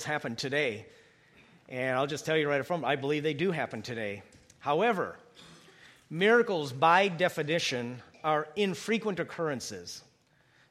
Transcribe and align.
happen 0.00 0.34
today. 0.36 0.86
And 1.68 1.96
I'll 1.96 2.06
just 2.06 2.24
tell 2.24 2.36
you 2.36 2.48
right 2.48 2.60
up 2.60 2.66
front, 2.66 2.84
I 2.84 2.96
believe 2.96 3.22
they 3.22 3.34
do 3.34 3.50
happen 3.50 3.82
today. 3.82 4.22
However, 4.58 5.16
miracles 6.08 6.72
by 6.72 7.08
definition 7.08 8.00
are 8.24 8.48
infrequent 8.56 9.20
occurrences. 9.20 10.02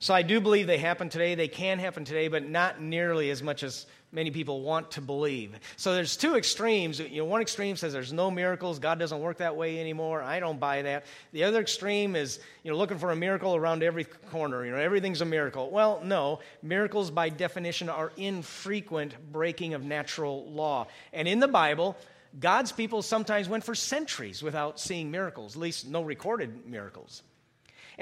So 0.02 0.16
I 0.16 0.24
do 0.24 0.42
believe 0.42 0.66
they 0.66 0.80
happen 0.80 1.10
today. 1.10 1.36
They 1.36 1.48
can 1.48 1.78
happen 1.78 2.06
today, 2.06 2.28
but 2.28 2.50
not 2.50 2.82
nearly 2.82 3.30
as 3.30 3.44
much 3.44 3.62
as 3.62 3.86
many 4.12 4.32
people 4.32 4.62
want 4.62 4.90
to 4.92 5.02
believe. 5.02 5.54
So 5.78 5.94
there's 5.94 6.18
two 6.18 6.36
extremes. 6.36 7.00
You 7.00 7.22
know, 7.22 7.26
one 7.26 7.40
extreme 7.40 7.76
says 7.76 7.94
there's 7.94 8.12
no 8.12 8.32
miracles, 8.32 8.80
God 8.80 8.98
doesn't 8.98 9.20
work 9.20 9.38
that 9.38 9.56
way 9.56 9.80
anymore. 9.80 10.24
I 10.24 10.40
don't 10.40 10.60
buy 10.60 10.82
that. 10.82 11.06
The 11.34 11.44
other 11.44 11.62
extreme 11.62 12.16
is, 12.16 12.40
you 12.64 12.72
know, 12.72 12.80
looking 12.80 12.98
for 12.98 13.12
a 13.12 13.16
miracle 13.16 13.56
around 13.56 13.84
every 13.84 14.06
corner. 14.06 14.66
You 14.66 14.72
know, 14.72 14.80
everything's 14.80 15.22
a 15.22 15.26
miracle. 15.26 15.70
Well, 15.70 16.02
no. 16.04 16.40
Miracles 16.64 17.12
by 17.12 17.30
definition 17.30 17.88
are 17.88 18.12
infrequent 18.18 19.16
breaking 19.32 19.76
of 19.76 19.84
natural 19.84 20.52
law. 20.52 20.88
And 21.14 21.28
in 21.28 21.40
the 21.40 21.48
Bible, 21.48 21.96
God's 22.40 22.72
people 22.72 23.04
sometimes 23.04 23.48
went 23.48 23.64
for 23.64 23.76
centuries 23.76 24.42
without 24.42 24.80
seeing 24.80 25.12
miracles, 25.12 25.56
at 25.56 25.62
least 25.62 25.88
no 25.88 26.02
recorded 26.02 26.66
miracles. 26.66 27.22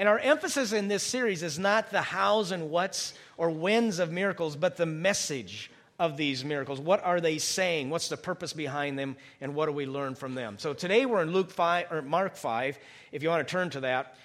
And 0.00 0.08
our 0.08 0.18
emphasis 0.18 0.72
in 0.72 0.88
this 0.88 1.02
series 1.02 1.42
is 1.42 1.58
not 1.58 1.90
the 1.90 2.00
hows 2.00 2.52
and 2.52 2.70
whats 2.70 3.12
or 3.36 3.50
whens 3.50 3.98
of 3.98 4.10
miracles, 4.10 4.56
but 4.56 4.78
the 4.78 4.86
message 4.86 5.70
of 5.98 6.16
these 6.16 6.42
miracles. 6.42 6.80
What 6.80 7.04
are 7.04 7.20
they 7.20 7.36
saying? 7.36 7.90
What's 7.90 8.08
the 8.08 8.16
purpose 8.16 8.54
behind 8.54 8.98
them? 8.98 9.14
And 9.42 9.54
what 9.54 9.66
do 9.66 9.72
we 9.72 9.84
learn 9.84 10.14
from 10.14 10.34
them? 10.34 10.58
So 10.58 10.72
today 10.72 11.04
we're 11.04 11.20
in 11.20 11.32
Luke 11.32 11.50
5 11.50 11.92
or 11.92 12.00
Mark 12.00 12.36
5, 12.36 12.78
if 13.12 13.22
you 13.22 13.28
want 13.28 13.46
to 13.46 13.52
turn 13.52 13.68
to 13.68 13.80
that. 13.80 14.16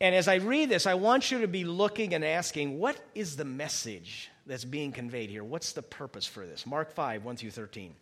And 0.00 0.14
as 0.14 0.28
I 0.28 0.36
read 0.36 0.70
this, 0.70 0.86
I 0.86 0.94
want 0.94 1.30
you 1.30 1.42
to 1.42 1.46
be 1.46 1.64
looking 1.64 2.14
and 2.14 2.24
asking, 2.24 2.78
what 2.78 2.98
is 3.14 3.36
the 3.36 3.44
message 3.44 4.30
that's 4.46 4.64
being 4.64 4.92
conveyed 4.92 5.28
here? 5.28 5.44
What's 5.44 5.72
the 5.72 5.82
purpose 5.82 6.24
for 6.26 6.46
this? 6.46 6.64
Mark 6.64 6.90
5, 6.90 7.22
1 7.22 7.36
through 7.36 7.50
13. 7.50 7.94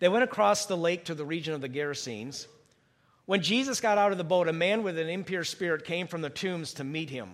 They 0.00 0.08
went 0.08 0.24
across 0.24 0.66
the 0.66 0.76
lake 0.76 1.04
to 1.04 1.14
the 1.14 1.24
region 1.24 1.54
of 1.54 1.60
the 1.60 1.68
Gerasenes. 1.68 2.48
When 3.26 3.42
Jesus 3.42 3.80
got 3.80 3.98
out 3.98 4.12
of 4.12 4.18
the 4.18 4.24
boat, 4.24 4.48
a 4.48 4.52
man 4.52 4.82
with 4.82 4.98
an 4.98 5.08
impure 5.08 5.44
spirit 5.44 5.84
came 5.84 6.06
from 6.06 6.20
the 6.20 6.30
tombs 6.30 6.74
to 6.74 6.84
meet 6.84 7.10
him. 7.10 7.30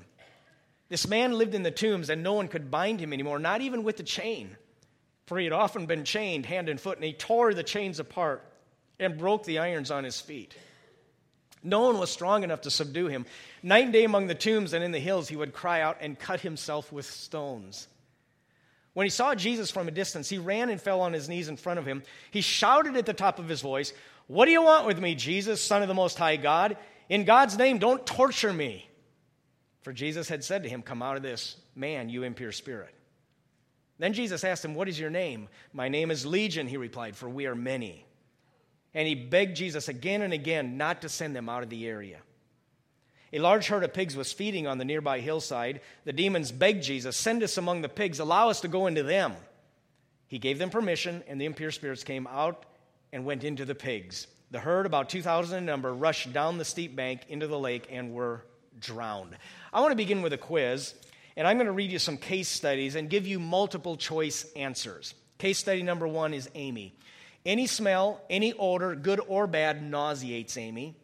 This 0.89 1.07
man 1.07 1.33
lived 1.33 1.55
in 1.55 1.63
the 1.63 1.71
tombs, 1.71 2.11
and 2.11 2.23
no 2.23 2.33
one 2.33 2.49
could 2.49 2.71
bind 2.71 3.01
him 3.01 3.13
anymore, 3.13 3.39
not 3.39 3.61
even 3.61 3.83
with 3.83 3.97
the 3.97 4.03
chain. 4.03 4.57
For 5.27 5.39
he 5.39 5.45
had 5.45 5.53
often 5.53 5.87
been 5.87 6.05
chained 6.05 6.47
hand 6.47 6.69
and 6.69 6.81
foot, 6.81 6.97
and 6.97 7.05
he 7.05 7.13
tore 7.13 7.55
the 7.55 7.63
chains 7.63 8.01
apart 8.01 8.45
and 8.99 9.19
broke 9.19 9.45
the 9.45 9.59
irons 9.61 9.91
on 9.91 10.05
his 10.05 10.21
feet. 10.21 10.55
No 11.63 11.81
one 11.81 11.99
was 11.99 12.11
strong 12.11 12.43
enough 12.43 12.63
to 12.63 12.71
subdue 12.71 13.07
him. 13.07 13.27
Night 13.63 13.85
and 13.85 13.93
day 13.93 14.05
among 14.05 14.27
the 14.27 14.35
tombs 14.35 14.73
and 14.73 14.83
in 14.83 14.93
the 14.93 14.99
hills, 14.99 15.29
he 15.29 15.37
would 15.37 15.53
cry 15.53 15.81
out 15.81 15.99
and 16.01 16.19
cut 16.19 16.41
himself 16.41 16.91
with 16.93 17.07
stones. 17.07 17.87
When 18.93 19.07
he 19.07 19.11
saw 19.11 19.35
Jesus 19.35 19.71
from 19.71 19.87
a 19.87 19.93
distance, 19.93 20.29
he 20.29 20.39
ran 20.39 20.69
and 20.69 20.81
fell 20.81 21.01
on 21.01 21.13
his 21.13 21.29
knees 21.29 21.49
in 21.49 21.57
front 21.57 21.79
of 21.79 21.87
him. 21.87 22.03
He 22.31 22.41
shouted 22.41 22.97
at 22.97 23.07
the 23.07 23.13
top 23.13 23.39
of 23.39 23.49
his 23.49 23.61
voice, 23.61 23.93
what 24.31 24.47
do 24.47 24.53
you 24.53 24.63
want 24.63 24.87
with 24.87 25.01
me, 25.01 25.17
Jesus, 25.17 25.61
Son 25.61 25.83
of 25.83 25.89
the 25.89 25.95
Most 25.95 26.17
High 26.17 26.37
God? 26.37 26.77
In 27.09 27.25
God's 27.25 27.59
name, 27.59 27.79
don't 27.79 28.07
torture 28.07 28.53
me. 28.53 28.89
For 29.83 29.93
Jesus 29.93 30.29
had 30.29 30.45
said 30.45 30.63
to 30.63 30.69
him, 30.69 30.83
Come 30.83 31.03
out 31.03 31.17
of 31.17 31.25
this 31.25 31.57
man, 31.75 32.09
you 32.09 32.23
impure 32.23 32.53
spirit. 32.53 32.95
Then 33.99 34.13
Jesus 34.13 34.45
asked 34.45 34.65
him, 34.65 34.77
What 34.77 34.89
is 34.89 35.01
your 35.01 35.11
name? 35.11 35.49
My 35.73 35.89
name 35.89 36.13
is 36.13 36.25
Legion, 36.25 36.69
he 36.69 36.77
replied, 36.77 37.17
for 37.17 37.29
we 37.29 37.47
are 37.47 37.57
many. 37.57 38.07
And 38.95 39.09
he 39.09 39.17
begged 39.17 39.57
Jesus 39.57 39.89
again 39.89 40.23
and 40.23 40.33
again 40.33 40.77
not 40.77 41.03
to 41.03 41.09
send 41.09 41.35
them 41.35 41.49
out 41.49 41.65
of 41.65 41.69
the 41.69 41.89
area. 41.89 42.19
A 43.33 43.41
large 43.41 43.67
herd 43.67 43.83
of 43.83 43.93
pigs 43.93 44.15
was 44.15 44.33
feeding 44.33 44.69
on 44.69 44.79
the 44.79 44.85
nearby 44.85 45.19
hillside. 45.19 45.81
The 46.05 46.13
demons 46.13 46.53
begged 46.53 46.85
Jesus, 46.85 47.17
Send 47.17 47.43
us 47.43 47.59
among 47.59 47.83
the 47.83 47.89
pigs, 47.89 48.21
allow 48.21 48.49
us 48.49 48.61
to 48.61 48.69
go 48.69 48.87
into 48.87 49.03
them. 49.03 49.35
He 50.29 50.39
gave 50.39 50.61
them 50.61 50.71
permission, 50.71 51.25
and 51.27 51.41
the 51.41 51.47
impure 51.47 51.73
spirits 51.73 52.05
came 52.05 52.29
out 52.29 52.65
and 53.13 53.25
went 53.25 53.45
into 53.45 53.65
the 53.65 53.75
pigs. 53.75 54.27
The 54.51 54.61
herd, 54.61 54.87
about 54.87 55.09
2,000 55.09 55.59
in 55.59 55.65
number, 55.65 55.95
rushed 55.95 56.33
down 56.33 56.59
the 56.59 56.65
steep 56.65 56.97
bank 56.97 57.23
into 57.29 57.47
the 57.47 57.59
lake 57.59 57.87
and 57.91 58.13
were 58.13 58.45
drowned. 58.81 59.37
I 59.73 59.81
want 59.81 59.93
to 59.93 59.97
begin 59.97 60.23
with 60.23 60.33
a 60.33 60.39
quiz, 60.39 60.95
and 61.37 61.47
I'm 61.47 61.57
going 61.57 61.67
to 61.67 61.73
read 61.73 61.93
you 61.93 61.99
some 61.99 62.17
case 62.17 62.49
studies 62.49 62.97
and 62.97 63.09
give 63.09 63.27
you 63.27 63.39
multiple 63.39 63.97
choice 63.97 64.47
answers. 64.57 65.15
Case 65.39 65.59
study 65.59 65.83
number 65.83 66.09
one 66.09 66.35
is 66.35 66.51
Amy. 66.55 66.95
Any 67.47 67.67
smell, 67.67 68.21
any 68.29 68.53
odor, 68.59 68.95
good 68.95 69.21
or 69.27 69.47
bad, 69.47 69.83
nauseates 69.83 70.57
Amy. 70.57 70.97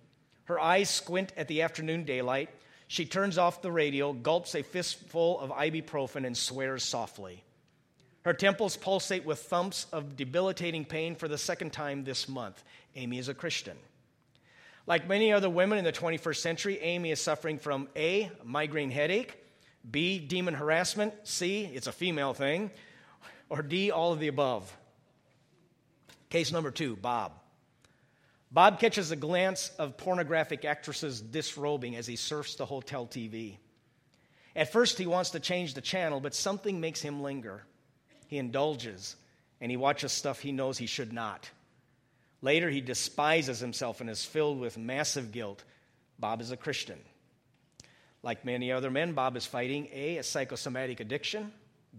Her 0.44 0.60
eyes 0.60 0.90
squint 0.90 1.32
at 1.36 1.48
the 1.48 1.62
afternoon 1.62 2.04
daylight. 2.04 2.50
She 2.88 3.06
turns 3.06 3.38
off 3.38 3.62
the 3.62 3.72
radio, 3.72 4.12
gulps 4.12 4.54
a 4.54 4.62
fistful 4.62 5.40
of 5.40 5.50
ibuprofen, 5.50 6.26
and 6.26 6.36
swears 6.36 6.84
softly. 6.84 7.42
Her 8.26 8.34
temples 8.34 8.76
pulsate 8.76 9.24
with 9.24 9.38
thumps 9.38 9.86
of 9.92 10.16
debilitating 10.16 10.84
pain 10.84 11.14
for 11.14 11.28
the 11.28 11.38
second 11.38 11.72
time 11.72 12.02
this 12.02 12.28
month. 12.28 12.60
Amy 12.96 13.18
is 13.18 13.28
a 13.28 13.34
Christian. 13.34 13.76
Like 14.84 15.06
many 15.06 15.32
other 15.32 15.48
women 15.48 15.78
in 15.78 15.84
the 15.84 15.92
21st 15.92 16.38
century, 16.38 16.80
Amy 16.80 17.12
is 17.12 17.20
suffering 17.20 17.60
from 17.60 17.86
A, 17.94 18.32
migraine 18.42 18.90
headache, 18.90 19.38
B, 19.88 20.18
demon 20.18 20.54
harassment, 20.54 21.14
C, 21.22 21.70
it's 21.72 21.86
a 21.86 21.92
female 21.92 22.34
thing, 22.34 22.72
or 23.48 23.62
D, 23.62 23.92
all 23.92 24.12
of 24.12 24.18
the 24.18 24.26
above. 24.26 24.76
Case 26.28 26.50
number 26.50 26.72
two 26.72 26.96
Bob. 26.96 27.30
Bob 28.50 28.80
catches 28.80 29.12
a 29.12 29.16
glance 29.16 29.70
of 29.78 29.96
pornographic 29.96 30.64
actresses 30.64 31.20
disrobing 31.20 31.94
as 31.94 32.08
he 32.08 32.16
surfs 32.16 32.56
the 32.56 32.66
hotel 32.66 33.06
TV. 33.06 33.58
At 34.56 34.72
first, 34.72 34.98
he 34.98 35.06
wants 35.06 35.30
to 35.30 35.38
change 35.38 35.74
the 35.74 35.80
channel, 35.80 36.18
but 36.18 36.34
something 36.34 36.80
makes 36.80 37.00
him 37.00 37.22
linger. 37.22 37.62
He 38.26 38.38
indulges 38.38 39.16
and 39.60 39.70
he 39.70 39.76
watches 39.76 40.12
stuff 40.12 40.40
he 40.40 40.52
knows 40.52 40.78
he 40.78 40.86
should 40.86 41.12
not. 41.12 41.50
Later, 42.42 42.68
he 42.68 42.80
despises 42.80 43.58
himself 43.58 44.00
and 44.00 44.10
is 44.10 44.24
filled 44.24 44.60
with 44.60 44.76
massive 44.76 45.32
guilt. 45.32 45.64
Bob 46.18 46.40
is 46.40 46.50
a 46.50 46.56
Christian. 46.56 46.98
Like 48.22 48.44
many 48.44 48.72
other 48.72 48.90
men, 48.90 49.12
Bob 49.12 49.36
is 49.36 49.46
fighting 49.46 49.88
A, 49.92 50.18
a 50.18 50.22
psychosomatic 50.22 51.00
addiction, 51.00 51.52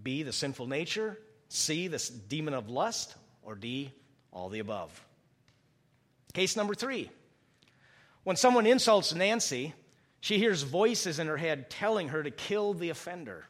B, 0.03 0.23
the 0.23 0.33
sinful 0.33 0.67
nature, 0.67 1.17
C, 1.49 1.87
the 1.87 2.11
demon 2.27 2.53
of 2.53 2.69
lust, 2.69 3.15
or 3.41 3.55
D, 3.55 3.91
all 4.31 4.49
the 4.49 4.59
above. 4.59 5.03
Case 6.33 6.55
number 6.55 6.75
three. 6.75 7.09
When 8.23 8.35
someone 8.35 8.67
insults 8.67 9.15
Nancy, 9.15 9.73
she 10.19 10.37
hears 10.37 10.61
voices 10.61 11.17
in 11.17 11.27
her 11.27 11.37
head 11.37 11.69
telling 11.69 12.09
her 12.09 12.21
to 12.21 12.29
kill 12.29 12.73
the 12.73 12.89
offender. 12.89 13.45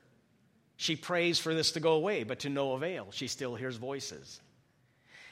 She 0.77 0.95
prays 0.95 1.39
for 1.39 1.53
this 1.53 1.71
to 1.71 1.79
go 1.79 1.93
away, 1.93 2.23
but 2.23 2.39
to 2.39 2.49
no 2.49 2.73
avail. 2.73 3.07
She 3.11 3.27
still 3.27 3.55
hears 3.55 3.77
voices. 3.77 4.39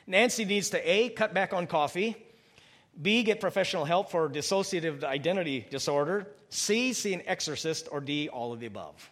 Nancy 0.08 0.44
needs 0.44 0.72
to 0.72 0.90
A, 0.92 1.10
cut 1.10 1.34
back 1.34 1.54
on 1.54 1.68
coffee, 1.68 2.18
B, 3.02 3.24
get 3.24 3.40
professional 3.40 3.86
help 3.86 4.10
for 4.10 4.30
dissociative 4.30 5.04
identity 5.04 5.66
disorder, 5.70 6.28
C, 6.50 6.94
see 6.94 7.14
an 7.14 7.22
exorcist, 7.26 7.88
or 7.92 8.02
D, 8.02 8.30
all 8.30 8.54
of 8.54 8.60
the 8.60 8.66
above. 8.66 9.12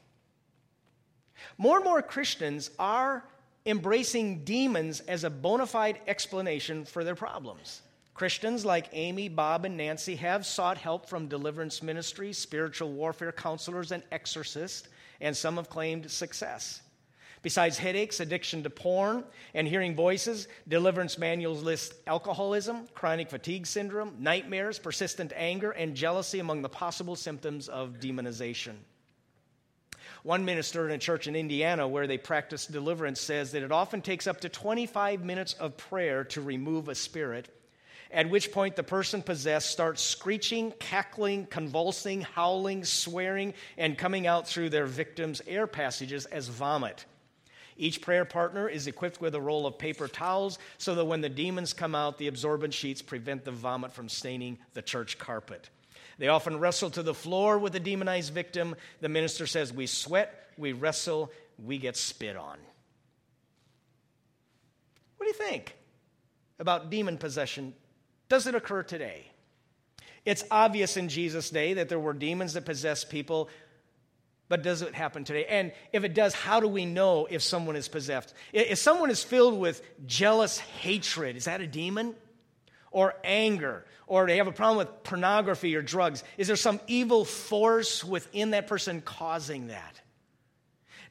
More 1.58 1.78
and 1.78 1.86
more 1.86 2.02
Christians 2.02 2.72
are 2.80 3.26
embracing 3.66 4.44
demons 4.44 5.02
as 5.02 5.24
a 5.24 5.30
bona 5.30 5.66
fide 5.66 6.00
explanation 6.08 6.86
for 6.86 7.04
their 7.04 7.16
problems. 7.16 7.82
Christians 8.14 8.64
like 8.64 8.90
Amy, 8.94 9.28
Bob, 9.28 9.66
and 9.66 9.76
Nancy 9.76 10.16
have 10.16 10.46
sought 10.46 10.78
help 10.78 11.10
from 11.10 11.28
deliverance 11.28 11.82
ministries, 11.82 12.38
spiritual 12.38 12.92
warfare 12.92 13.32
counselors, 13.32 13.92
and 13.92 14.04
exorcists 14.12 14.88
and 15.24 15.36
some 15.36 15.56
have 15.56 15.70
claimed 15.70 16.12
success. 16.12 16.82
Besides 17.42 17.78
headaches, 17.78 18.20
addiction 18.20 18.64
to 18.64 18.70
porn, 18.70 19.24
and 19.54 19.68
hearing 19.68 19.96
voices, 19.96 20.48
deliverance 20.68 21.18
manuals 21.18 21.62
list 21.62 21.94
alcoholism, 22.08 22.88
chronic 22.94 23.30
fatigue 23.30 23.68
syndrome, 23.68 24.16
nightmares, 24.20 24.80
persistent 24.80 25.34
anger, 25.36 25.72
and 25.72 25.96
jealousy 25.96 26.40
among 26.40 26.62
the 26.62 26.70
possible 26.70 27.18
symptoms 27.18 27.68
of 27.68 28.00
demonization. 28.00 28.76
One 30.24 30.46
minister 30.46 30.88
in 30.88 30.94
a 30.94 30.98
church 30.98 31.28
in 31.28 31.36
Indiana 31.36 31.86
where 31.86 32.08
they 32.08 32.18
practice 32.18 32.66
deliverance 32.66 33.20
says 33.20 33.52
that 33.52 33.64
it 33.64 33.74
often 33.74 34.02
takes 34.02 34.26
up 34.26 34.40
to 34.42 34.50
25 34.50 35.26
minutes 35.26 35.54
of 35.56 35.76
prayer 35.76 36.24
to 36.26 36.42
remove 36.42 36.88
a 36.88 36.96
spirit 36.96 37.50
at 38.14 38.30
which 38.30 38.52
point 38.52 38.76
the 38.76 38.84
person 38.84 39.22
possessed 39.22 39.70
starts 39.70 40.02
screeching, 40.02 40.72
cackling, 40.80 41.48
convulsing, 41.48 42.22
howling, 42.22 42.86
swearing, 42.86 43.54
and 43.78 43.98
coming 43.98 44.28
out 44.28 44.48
through 44.48 44.70
their 44.70 44.86
victim's 44.86 45.42
air 45.48 45.66
passages 45.66 46.26
as 46.26 46.48
vomit. 46.48 47.06
Each 47.76 48.02
prayer 48.02 48.24
partner 48.24 48.70
is 48.70 48.86
equipped 48.86 49.20
with 49.20 49.34
a 49.34 49.42
roll 49.42 49.66
of 49.66 49.80
paper 49.80 50.08
towels 50.08 50.60
so 50.78 50.94
that 50.94 51.06
when 51.06 51.22
the 51.22 51.30
demons 51.30 51.74
come 51.74 51.96
out, 51.96 52.20
the 52.20 52.28
absorbent 52.28 52.74
sheets 52.74 53.02
prevent 53.02 53.46
the 53.46 53.52
vomit 53.52 53.92
from 53.92 54.10
staining 54.10 54.60
the 54.74 54.84
church 54.84 55.18
carpet. 55.18 55.70
They 56.20 56.28
often 56.28 56.60
wrestle 56.60 56.92
to 56.92 57.02
the 57.02 57.16
floor 57.16 57.58
with 57.58 57.74
the 57.74 57.80
demonized 57.80 58.32
victim. 58.32 58.76
The 59.02 59.10
minister 59.10 59.48
says, 59.48 59.74
We 59.74 59.88
sweat, 59.88 60.52
we 60.56 60.74
wrestle, 60.74 61.32
we 61.58 61.80
get 61.80 61.98
spit 61.98 62.38
on. 62.38 62.60
What 65.18 65.26
do 65.26 65.28
you 65.28 65.50
think 65.50 65.76
about 66.60 66.92
demon 66.92 67.18
possession 67.18 67.74
does 68.30 68.48
it 68.48 68.56
occur 68.56 68.84
today? 68.84 69.28
It's 70.26 70.44
obvious 70.50 70.98
in 70.98 71.10
Jesus' 71.10 71.50
day 71.50 71.74
that 71.74 71.90
there 71.90 72.00
were 72.00 72.14
demons 72.14 72.54
that 72.54 72.66
possessed 72.66 73.10
people 73.10 73.50
But 74.50 74.62
does 74.62 74.84
it 74.84 74.94
happen 74.94 75.24
today? 75.24 75.46
And 75.46 75.72
if 75.92 76.04
it 76.04 76.14
does, 76.14 76.36
how 76.36 76.60
do 76.60 76.68
we 76.68 76.86
know 76.86 77.28
if 77.30 77.42
someone 77.42 77.76
is 77.76 77.88
possessed? 77.88 78.36
If 78.52 78.78
someone 78.78 79.10
is 79.10 79.24
filled 79.24 79.60
with 79.60 79.82
jealous 80.06 80.60
hatred, 80.60 81.36
is 81.38 81.46
that 81.46 81.60
a 81.60 81.66
demon? 81.66 82.14
Or 82.92 83.16
anger? 83.24 83.84
Or 84.06 84.28
they 84.28 84.38
have 84.38 84.46
a 84.46 84.52
problem 84.52 84.78
with 84.78 85.04
pornography 85.04 85.76
or 85.76 85.82
drugs? 85.82 86.24
Is 86.38 86.46
there 86.46 86.56
some 86.56 86.80
evil 86.86 87.26
force 87.26 88.04
within 88.04 88.52
that 88.52 88.68
person 88.68 89.02
causing 89.02 89.68
that? 89.68 90.02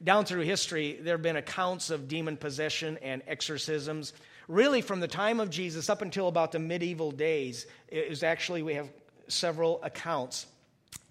Down 0.03 0.25
through 0.25 0.43
history, 0.43 0.99
there 1.01 1.15
have 1.15 1.23
been 1.23 1.37
accounts 1.37 1.91
of 1.91 2.09
demon 2.09 2.37
possession 2.37 2.99
and 3.03 3.23
exorcisms. 3.27 4.13
Really, 4.49 4.81
from 4.81 5.01
the 5.01 5.09
time 5.09 5.39
of 5.41 5.51
Jesus 5.51 5.89
up 5.89 6.03
until 6.03 6.29
about 6.29 6.53
the 6.53 6.59
medieval 6.59 7.13
days, 7.13 7.67
it 7.89 8.11
was 8.11 8.23
actually, 8.23 8.63
we 8.63 8.75
have 8.75 8.89
several 9.29 9.81
accounts 9.83 10.47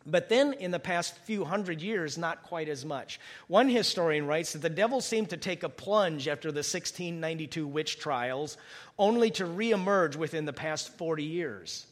but 0.05 0.29
then, 0.29 0.53
in 0.53 0.71
the 0.71 0.79
past 0.79 1.15
few 1.19 1.45
hundred 1.45 1.81
years, 1.81 2.17
not 2.17 2.43
quite 2.43 2.69
as 2.69 2.83
much. 2.83 3.19
One 3.47 3.69
historian 3.69 4.25
writes 4.25 4.53
that 4.53 4.61
the 4.61 4.69
devil 4.69 4.99
seemed 4.99 5.29
to 5.29 5.37
take 5.37 5.61
a 5.63 5.69
plunge 5.69 6.27
after 6.27 6.51
the 6.51 6.59
1692 6.59 7.67
witch 7.67 7.99
trials, 7.99 8.57
only 8.97 9.29
to 9.31 9.43
reemerge 9.43 10.15
within 10.15 10.45
the 10.45 10.53
past 10.53 10.97
40 10.97 11.23
years. 11.23 11.85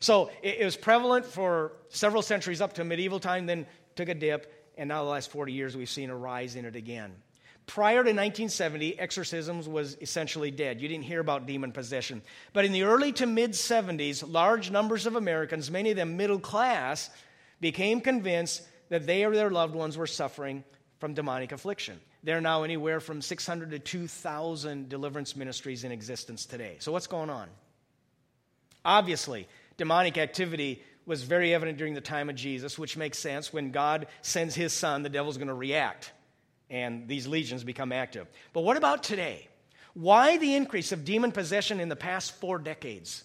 So 0.00 0.30
it, 0.42 0.64
was 0.64 0.76
prevalent 0.76 1.24
for 1.24 1.72
several 1.90 2.22
centuries 2.22 2.60
up 2.60 2.72
to 2.74 2.84
medieval 2.84 3.20
time, 3.20 3.46
then 3.46 3.66
took 3.94 4.08
a 4.08 4.14
dip, 4.14 4.55
and 4.76 4.88
now 4.88 5.04
the 5.04 5.10
last 5.10 5.30
40 5.30 5.52
years 5.52 5.76
we've 5.76 5.88
seen 5.88 6.10
a 6.10 6.16
rise 6.16 6.56
in 6.56 6.64
it 6.64 6.76
again. 6.76 7.12
Prior 7.66 7.96
to 7.96 8.10
1970, 8.10 8.98
exorcisms 8.98 9.68
was 9.68 9.96
essentially 10.00 10.52
dead. 10.52 10.80
You 10.80 10.86
didn't 10.86 11.04
hear 11.04 11.20
about 11.20 11.46
demon 11.46 11.72
possession. 11.72 12.22
But 12.52 12.64
in 12.64 12.72
the 12.72 12.84
early 12.84 13.12
to 13.14 13.26
mid 13.26 13.52
70s, 13.52 14.24
large 14.26 14.70
numbers 14.70 15.04
of 15.04 15.16
Americans, 15.16 15.68
many 15.68 15.90
of 15.90 15.96
them 15.96 16.16
middle 16.16 16.38
class, 16.38 17.10
became 17.60 18.00
convinced 18.00 18.62
that 18.88 19.06
they 19.06 19.24
or 19.24 19.34
their 19.34 19.50
loved 19.50 19.74
ones 19.74 19.98
were 19.98 20.06
suffering 20.06 20.62
from 21.00 21.14
demonic 21.14 21.50
affliction. 21.50 21.98
There 22.22 22.36
are 22.36 22.40
now 22.40 22.62
anywhere 22.62 23.00
from 23.00 23.20
600 23.20 23.70
to 23.72 23.78
2,000 23.80 24.88
deliverance 24.88 25.34
ministries 25.34 25.82
in 25.82 25.90
existence 25.90 26.46
today. 26.46 26.76
So, 26.78 26.92
what's 26.92 27.06
going 27.08 27.30
on? 27.30 27.48
Obviously, 28.84 29.48
demonic 29.76 30.18
activity 30.18 30.82
was 31.06 31.22
very 31.22 31.54
evident 31.54 31.78
during 31.78 31.94
the 31.94 32.00
time 32.00 32.28
of 32.28 32.36
Jesus, 32.36 32.78
which 32.78 32.96
makes 32.96 33.18
sense. 33.18 33.52
When 33.52 33.70
God 33.70 34.08
sends 34.22 34.54
his 34.54 34.72
son, 34.72 35.02
the 35.02 35.08
devil's 35.08 35.38
going 35.38 35.48
to 35.48 35.54
react 35.54 36.12
and 36.68 37.06
these 37.06 37.26
legions 37.26 37.64
become 37.64 37.92
active. 37.92 38.26
But 38.52 38.62
what 38.62 38.76
about 38.76 39.02
today? 39.02 39.48
Why 39.94 40.36
the 40.36 40.54
increase 40.54 40.92
of 40.92 41.04
demon 41.04 41.32
possession 41.32 41.80
in 41.80 41.88
the 41.88 41.96
past 41.96 42.32
four 42.32 42.58
decades? 42.58 43.24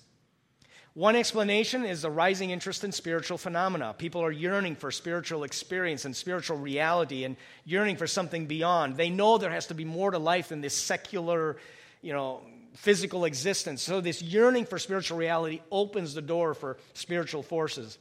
One 0.93 1.15
explanation 1.15 1.85
is 1.85 2.01
the 2.01 2.11
rising 2.11 2.49
interest 2.49 2.83
in 2.83 2.91
spiritual 2.91 3.37
phenomena. 3.37 3.95
People 3.97 4.21
are 4.21 4.31
yearning 4.31 4.75
for 4.75 4.91
spiritual 4.91 5.43
experience 5.43 6.03
and 6.03 6.15
spiritual 6.15 6.57
reality 6.57 7.23
and 7.23 7.37
yearning 7.63 7.95
for 7.95 8.07
something 8.07 8.45
beyond. 8.45 8.97
They 8.97 9.09
know 9.09 9.37
there 9.37 9.49
has 9.49 9.67
to 9.67 9.73
be 9.73 9.85
more 9.85 10.11
to 10.11 10.19
life 10.19 10.49
than 10.49 10.59
this 10.59 10.75
secular, 10.75 11.57
you 12.01 12.11
know, 12.11 12.41
physical 12.73 13.25
existence. 13.25 13.81
So 13.81 14.01
this 14.01 14.21
yearning 14.21 14.65
for 14.65 14.79
spiritual 14.79 15.17
reality 15.17 15.61
opens 15.71 16.13
the 16.13 16.21
door 16.21 16.53
for 16.53 16.77
spiritual 16.93 17.43
forces. 17.43 17.97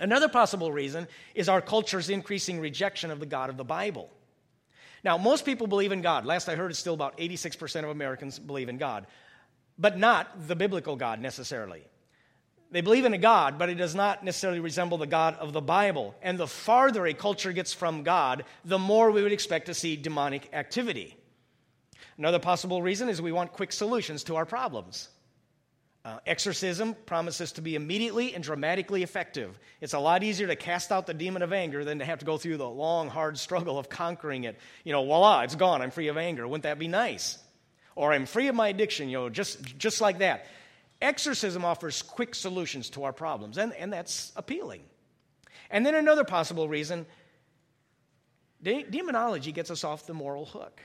Another 0.00 0.28
possible 0.28 0.72
reason 0.72 1.06
is 1.34 1.48
our 1.48 1.60
culture's 1.60 2.10
increasing 2.10 2.60
rejection 2.60 3.10
of 3.10 3.20
the 3.20 3.26
God 3.26 3.50
of 3.50 3.56
the 3.56 3.64
Bible. 3.64 4.10
Now, 5.04 5.18
most 5.18 5.44
people 5.44 5.66
believe 5.66 5.92
in 5.92 6.02
God. 6.02 6.24
Last 6.24 6.48
I 6.48 6.56
heard, 6.56 6.70
it's 6.70 6.80
still 6.80 6.94
about 6.94 7.18
86% 7.18 7.84
of 7.84 7.90
Americans 7.90 8.38
believe 8.38 8.68
in 8.68 8.78
God, 8.78 9.06
but 9.78 9.98
not 9.98 10.48
the 10.48 10.56
biblical 10.56 10.96
God 10.96 11.20
necessarily. 11.20 11.84
They 12.70 12.80
believe 12.80 13.04
in 13.04 13.14
a 13.14 13.18
God, 13.18 13.58
but 13.58 13.68
it 13.68 13.76
does 13.76 13.94
not 13.94 14.24
necessarily 14.24 14.58
resemble 14.58 14.98
the 14.98 15.06
God 15.06 15.36
of 15.36 15.52
the 15.52 15.60
Bible. 15.60 16.14
And 16.22 16.38
the 16.38 16.48
farther 16.48 17.06
a 17.06 17.14
culture 17.14 17.52
gets 17.52 17.72
from 17.72 18.02
God, 18.02 18.44
the 18.64 18.78
more 18.78 19.10
we 19.12 19.22
would 19.22 19.30
expect 19.30 19.66
to 19.66 19.74
see 19.74 19.94
demonic 19.94 20.48
activity. 20.52 21.16
Another 22.16 22.38
possible 22.38 22.80
reason 22.82 23.08
is 23.08 23.20
we 23.20 23.32
want 23.32 23.52
quick 23.52 23.72
solutions 23.72 24.24
to 24.24 24.36
our 24.36 24.46
problems. 24.46 25.08
Uh, 26.04 26.18
exorcism 26.26 26.94
promises 27.06 27.52
to 27.52 27.62
be 27.62 27.76
immediately 27.76 28.34
and 28.34 28.44
dramatically 28.44 29.02
effective. 29.02 29.58
It's 29.80 29.94
a 29.94 29.98
lot 29.98 30.22
easier 30.22 30.46
to 30.46 30.54
cast 30.54 30.92
out 30.92 31.06
the 31.06 31.14
demon 31.14 31.40
of 31.40 31.52
anger 31.52 31.82
than 31.82 32.00
to 32.00 32.04
have 32.04 32.18
to 32.18 32.26
go 32.26 32.36
through 32.36 32.58
the 32.58 32.68
long, 32.68 33.08
hard 33.08 33.38
struggle 33.38 33.78
of 33.78 33.88
conquering 33.88 34.44
it. 34.44 34.58
You 34.84 34.92
know, 34.92 35.02
voila, 35.02 35.40
it's 35.40 35.54
gone. 35.54 35.80
I'm 35.80 35.90
free 35.90 36.08
of 36.08 36.18
anger. 36.18 36.46
Wouldn't 36.46 36.64
that 36.64 36.78
be 36.78 36.88
nice? 36.88 37.38
Or 37.96 38.12
I'm 38.12 38.26
free 38.26 38.48
of 38.48 38.54
my 38.54 38.68
addiction, 38.68 39.08
you 39.08 39.16
know, 39.16 39.30
just, 39.30 39.78
just 39.78 40.02
like 40.02 40.18
that. 40.18 40.46
Exorcism 41.00 41.64
offers 41.64 42.02
quick 42.02 42.34
solutions 42.34 42.90
to 42.90 43.04
our 43.04 43.12
problems, 43.12 43.56
and, 43.56 43.72
and 43.72 43.92
that's 43.92 44.30
appealing. 44.36 44.82
And 45.70 45.86
then 45.86 45.94
another 45.94 46.24
possible 46.24 46.68
reason 46.68 47.06
de- 48.62 48.84
demonology 48.84 49.52
gets 49.52 49.70
us 49.70 49.84
off 49.84 50.06
the 50.06 50.14
moral 50.14 50.44
hook. 50.44 50.82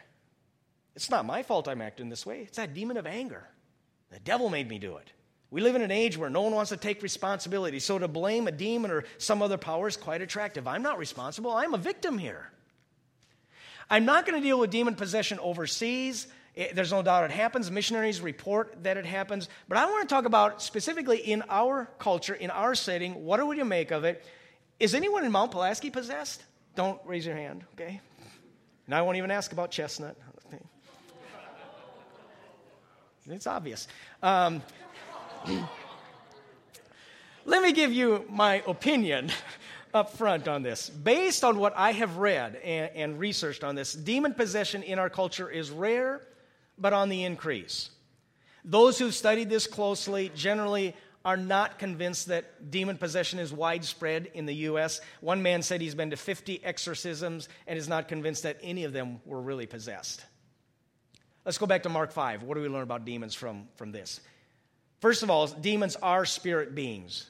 It's 0.96 1.10
not 1.10 1.26
my 1.26 1.44
fault 1.44 1.68
I'm 1.68 1.82
acting 1.82 2.10
this 2.10 2.26
way, 2.26 2.42
it's 2.42 2.58
that 2.58 2.74
demon 2.74 2.98
of 2.98 3.08
anger. 3.08 3.48
The 4.12 4.20
devil 4.20 4.50
made 4.50 4.68
me 4.68 4.80
do 4.80 4.98
it. 4.98 5.12
We 5.52 5.62
live 5.62 5.76
in 5.76 5.82
an 5.82 5.92
age 5.92 6.18
where 6.18 6.30
no 6.30 6.42
one 6.42 6.54
wants 6.54 6.70
to 6.70 6.78
take 6.78 7.02
responsibility, 7.02 7.80
so 7.80 7.98
to 7.98 8.08
blame 8.08 8.48
a 8.48 8.52
demon 8.52 8.92
or 8.92 9.06
some 9.18 9.42
other 9.42 9.58
power 9.58 9.88
is 9.88 9.98
quite 9.98 10.22
attractive. 10.22 10.68
I'm 10.68 10.84
not 10.84 10.98
responsible, 10.98 11.52
I'm 11.52 11.74
a 11.74 11.78
victim 11.78 12.18
here. 12.18 12.52
I'm 13.90 14.06
not 14.06 14.26
going 14.26 14.40
to 14.40 14.48
deal 14.48 14.60
with 14.60 14.70
demon 14.70 14.96
possession 14.96 15.40
overseas. 15.40 16.28
Eh, 16.56 16.68
there's 16.74 16.92
no 16.92 17.02
doubt 17.02 17.24
it 17.26 17.32
happens. 17.32 17.72
Missionaries 17.72 18.22
report 18.22 18.84
that 18.84 18.98
it 18.98 19.06
happens. 19.06 19.50
But 19.68 19.80
I 19.80 19.86
want 19.86 20.08
to 20.08 20.14
talk 20.14 20.26
about 20.26 20.62
specifically 20.62 21.18
in 21.18 21.44
our 21.50 21.90
culture, 21.98 22.36
in 22.36 22.52
our 22.52 22.76
setting, 22.76 23.26
what 23.26 23.40
are 23.40 23.46
we 23.46 23.58
to 23.58 23.66
make 23.66 23.90
of 23.92 24.04
it? 24.04 24.24
Is 24.80 24.94
anyone 24.94 25.26
in 25.26 25.32
Mount 25.32 25.52
Pulaski 25.52 25.90
possessed? 25.90 26.44
Don't 26.76 27.00
raise 27.04 27.26
your 27.26 27.36
hand, 27.36 27.66
okay? 27.74 28.00
And 28.86 28.94
I 28.94 29.02
won't 29.02 29.18
even 29.18 29.32
ask 29.32 29.52
about 29.52 29.72
Chestnut. 29.72 30.16
It's 33.32 33.48
obvious. 33.48 33.88
Um, 34.24 34.62
let 37.46 37.62
me 37.62 37.72
give 37.72 37.94
you 37.94 38.26
my 38.30 38.64
opinion 38.66 39.32
up 39.94 40.18
front 40.18 40.48
on 40.48 40.64
this. 40.64 40.90
Based 40.90 41.44
on 41.44 41.58
what 41.60 41.74
I 41.76 41.92
have 41.92 42.18
read 42.18 42.56
and, 42.58 42.92
and, 42.96 43.20
researched 43.20 43.64
on 43.64 43.76
this, 43.76 43.94
demon 43.94 44.34
possession 44.34 44.84
in 44.84 45.00
our 45.00 45.10
culture 45.10 45.50
is 45.50 45.72
rare, 45.72 46.22
but 46.78 46.94
on 46.94 47.10
the 47.10 47.24
increase. 47.24 47.90
Those 48.66 49.00
who've 49.00 49.14
studied 49.14 49.50
this 49.50 49.68
closely 49.68 50.32
generally 50.36 50.96
are 51.26 51.38
not 51.38 51.80
convinced 51.80 52.28
that 52.28 52.72
demon 52.72 52.98
possession 52.98 53.40
is 53.40 53.52
widespread 53.52 54.32
in 54.34 54.46
the 54.46 54.56
U.S. 54.56 55.02
One 55.22 55.42
man 55.42 55.62
said 55.62 55.82
he's 55.82 55.96
been 55.96 56.12
to 56.12 56.18
50 56.18 56.64
exorcisms 56.64 57.50
and 57.68 57.78
is 57.78 57.90
not 57.90 58.08
convinced 58.08 58.44
that 58.44 58.58
any 58.62 58.86
of 58.86 58.94
them 58.94 59.20
were 59.26 59.42
really 59.42 59.66
possessed. 59.66 60.24
Let's 61.50 61.58
go 61.58 61.66
back 61.66 61.82
to 61.82 61.90
Mark 61.90 62.12
5. 62.12 62.44
What 62.44 62.54
do 62.54 62.62
we 62.62 62.68
learn 62.68 62.84
about 62.84 63.06
demons 63.06 63.34
from, 63.34 63.70
from 63.74 63.92
this? 63.92 64.22
First 65.00 65.24
of 65.24 65.32
all, 65.32 65.48
demons 65.48 65.96
are 65.96 66.24
spirit 66.24 66.76
beings. 66.76 67.28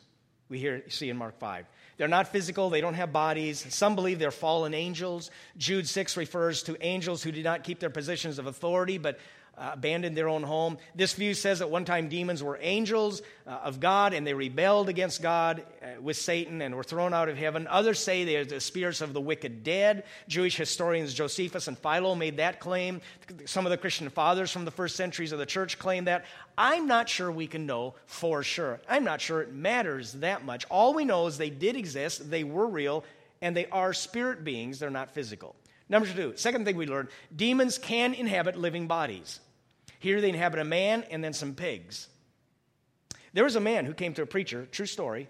We 0.50 0.60
hear, 0.60 0.84
see 0.89 1.10
in 1.10 1.15
Mark 1.15 1.39
5. 1.39 1.65
They're 1.96 2.10
not 2.10 2.27
physical, 2.27 2.70
they 2.70 2.82
don't 2.82 2.96
have 2.96 3.13
bodies. 3.13 3.65
Some 3.74 3.96
believe 3.96 4.20
they're 4.20 4.29
fallen 4.29 4.74
angels. 4.74 5.32
Jude 5.58 5.88
6 5.88 6.17
refers 6.17 6.63
to 6.63 6.75
angels 6.86 7.24
who 7.24 7.32
did 7.32 7.46
not 7.46 7.63
keep 7.63 7.79
their 7.79 7.89
positions 7.89 8.39
of 8.39 8.46
authority, 8.46 8.98
but 8.98 9.20
uh, 9.60 9.72
abandoned 9.74 10.16
their 10.16 10.30
own 10.30 10.44
home. 10.44 10.78
This 10.96 11.13
view 11.13 11.34
says 11.34 11.60
that 11.60 11.70
one 11.70 11.86
time 11.86 12.08
demons 12.08 12.42
were 12.42 12.58
angels 12.62 13.22
uh, 13.46 13.51
of 13.51 13.80
God 13.80 14.13
and 14.13 14.25
they 14.25 14.34
rebelled 14.34 14.89
against 14.89 15.22
God 15.22 15.63
uh, 15.82 16.01
with 16.01 16.16
Satan 16.18 16.62
and 16.62 16.75
were 16.75 16.84
thrown 16.84 17.13
out 17.13 17.28
of 17.28 17.38
heaven. 17.38 17.68
Others 17.68 18.00
say 18.00 18.24
they 18.24 18.38
are 18.38 18.46
the 18.46 18.62
spirits 18.62 19.01
of 19.01 19.13
the 19.13 19.22
wicked 19.22 19.63
dead. 19.63 20.06
Jewish 20.28 20.56
historians 20.56 21.13
Josephus 21.13 21.68
and 21.68 21.78
Philo 21.78 22.16
made 22.16 22.38
that 22.38 22.60
claim. 22.60 23.01
Some 23.46 23.66
of 23.66 23.70
the 23.70 23.78
Christian 23.78 24.10
fathers 24.10 24.50
from 24.51 24.66
the 24.66 24.72
first 24.72 24.96
centuries 24.96 25.32
of 25.32 25.39
the 25.39 25.46
church 25.46 25.78
claim 25.78 26.06
that. 26.06 26.25
I'm 26.58 26.88
not 26.88 27.08
sure 27.08 27.32
we 27.32 27.48
can 27.48 27.66
know 27.66 27.96
for 28.06 28.44
sure. 28.44 28.80
I'm 28.89 29.04
not 29.04 29.22
sure 29.22 29.42
it 29.42 29.54
matters 29.54 30.13
that 30.13 30.46
much. 30.46 30.66
All 30.70 30.94
we 30.94 31.06
know 31.06 31.28
is 31.28 31.38
they 31.38 31.50
did 31.50 31.75
exist, 31.75 32.30
they 32.30 32.44
were 32.44 32.68
real, 32.68 33.04
and 33.42 33.56
they 33.56 33.66
are 33.68 33.94
spirit 33.94 34.44
beings, 34.44 34.80
they're 34.80 34.89
not 34.89 35.12
physical. 35.12 35.56
Number 35.89 36.08
two, 36.08 36.34
second 36.36 36.66
thing 36.66 36.75
we 36.75 36.86
learned 36.86 37.10
demons 37.36 37.78
can 37.78 38.13
inhabit 38.13 38.58
living 38.58 38.88
bodies. 38.88 39.39
Here 40.00 40.22
they 40.22 40.29
inhabit 40.29 40.60
a 40.60 40.65
man 40.65 41.03
and 41.12 41.24
then 41.24 41.34
some 41.34 41.53
pigs. 41.53 42.08
There 43.34 43.44
was 43.44 43.56
a 43.56 43.62
man 43.62 43.86
who 43.86 43.94
came 43.94 44.13
to 44.15 44.22
a 44.22 44.25
preacher, 44.25 44.65
true 44.72 44.86
story. 44.86 45.29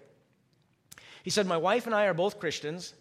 He 1.22 1.30
said, 1.30 1.46
My 1.46 1.56
wife 1.56 1.86
and 1.86 1.94
I 1.94 2.06
are 2.06 2.14
both 2.14 2.40
Christians, 2.40 2.94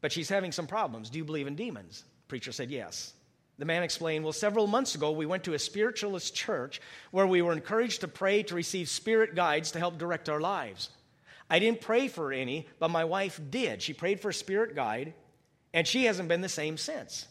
but 0.00 0.12
she's 0.12 0.28
having 0.28 0.52
some 0.52 0.66
problems. 0.66 1.10
Do 1.10 1.18
you 1.18 1.24
believe 1.24 1.46
in 1.46 1.56
demons? 1.56 2.04
preacher 2.28 2.52
said, 2.52 2.70
Yes. 2.70 3.12
The 3.58 3.64
man 3.64 3.82
explained, 3.82 4.24
Well, 4.24 4.32
several 4.32 4.66
months 4.66 4.94
ago, 4.94 5.12
we 5.12 5.26
went 5.26 5.44
to 5.44 5.54
a 5.54 5.58
spiritualist 5.58 6.34
church 6.34 6.80
where 7.10 7.26
we 7.26 7.42
were 7.42 7.52
encouraged 7.52 8.02
to 8.02 8.08
pray 8.08 8.42
to 8.44 8.54
receive 8.54 8.88
spirit 8.88 9.34
guides 9.34 9.72
to 9.72 9.78
help 9.78 9.98
direct 9.98 10.28
our 10.28 10.40
lives. 10.40 10.90
I 11.48 11.58
didn't 11.58 11.80
pray 11.80 12.08
for 12.08 12.32
any, 12.32 12.68
but 12.78 12.90
my 12.90 13.04
wife 13.04 13.40
did. 13.50 13.82
She 13.82 13.92
prayed 13.92 14.20
for 14.20 14.30
a 14.30 14.34
spirit 14.34 14.74
guide, 14.74 15.14
and 15.72 15.86
she 15.86 16.04
hasn't 16.04 16.28
been 16.28 16.40
the 16.40 16.48
same 16.48 16.76
since. 16.76 17.26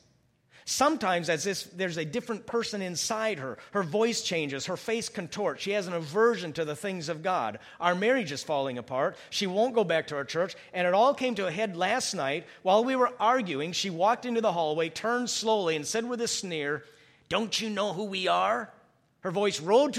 Sometimes, 0.65 1.29
as 1.29 1.46
if 1.46 1.75
there's 1.75 1.98
a 1.98 2.05
different 2.05 2.46
person 2.46 2.82
inside 2.82 3.39
her. 3.39 3.58
Her 3.72 3.84
voice 3.84 4.22
changes, 4.22 4.67
her 4.67 4.77
face 4.77 5.10
contorts. 5.10 5.62
She 5.62 5.72
has 5.72 5.88
an 5.88 5.93
aversion 5.93 6.53
to 6.53 6.63
the 6.63 6.75
things 6.75 7.10
of 7.10 7.22
God. 7.22 7.60
Our 7.79 7.96
marriage 7.96 8.32
is 8.32 8.43
falling 8.43 8.77
apart. 8.77 9.17
She 9.29 9.46
won't 9.46 9.75
go 9.75 9.84
back 9.84 10.08
to 10.08 10.15
our 10.15 10.24
church. 10.24 10.55
And 10.74 10.88
it 10.88 10.93
all 10.93 11.13
came 11.13 11.36
to 11.36 11.48
a 11.48 11.51
head 11.51 11.75
last 11.75 12.13
night 12.13 12.46
while 12.62 12.84
we 12.84 12.96
were 12.96 13.12
arguing. 13.20 13.74
She 13.74 13.89
walked 13.89 14.25
into 14.25 14.41
the 14.41 14.53
hallway, 14.53 14.89
turned 14.89 15.29
slowly, 15.29 15.75
and 15.75 15.86
said 15.86 16.08
with 16.08 16.22
a 16.22 16.27
sneer, 16.27 16.84
Don't 17.27 17.60
you 17.60 17.70
know 17.70 17.91
who 17.91 18.05
we 18.05 18.27
are? 18.29 18.72
Her 19.20 19.32
voice 19.32 19.60
rose 19.60 19.93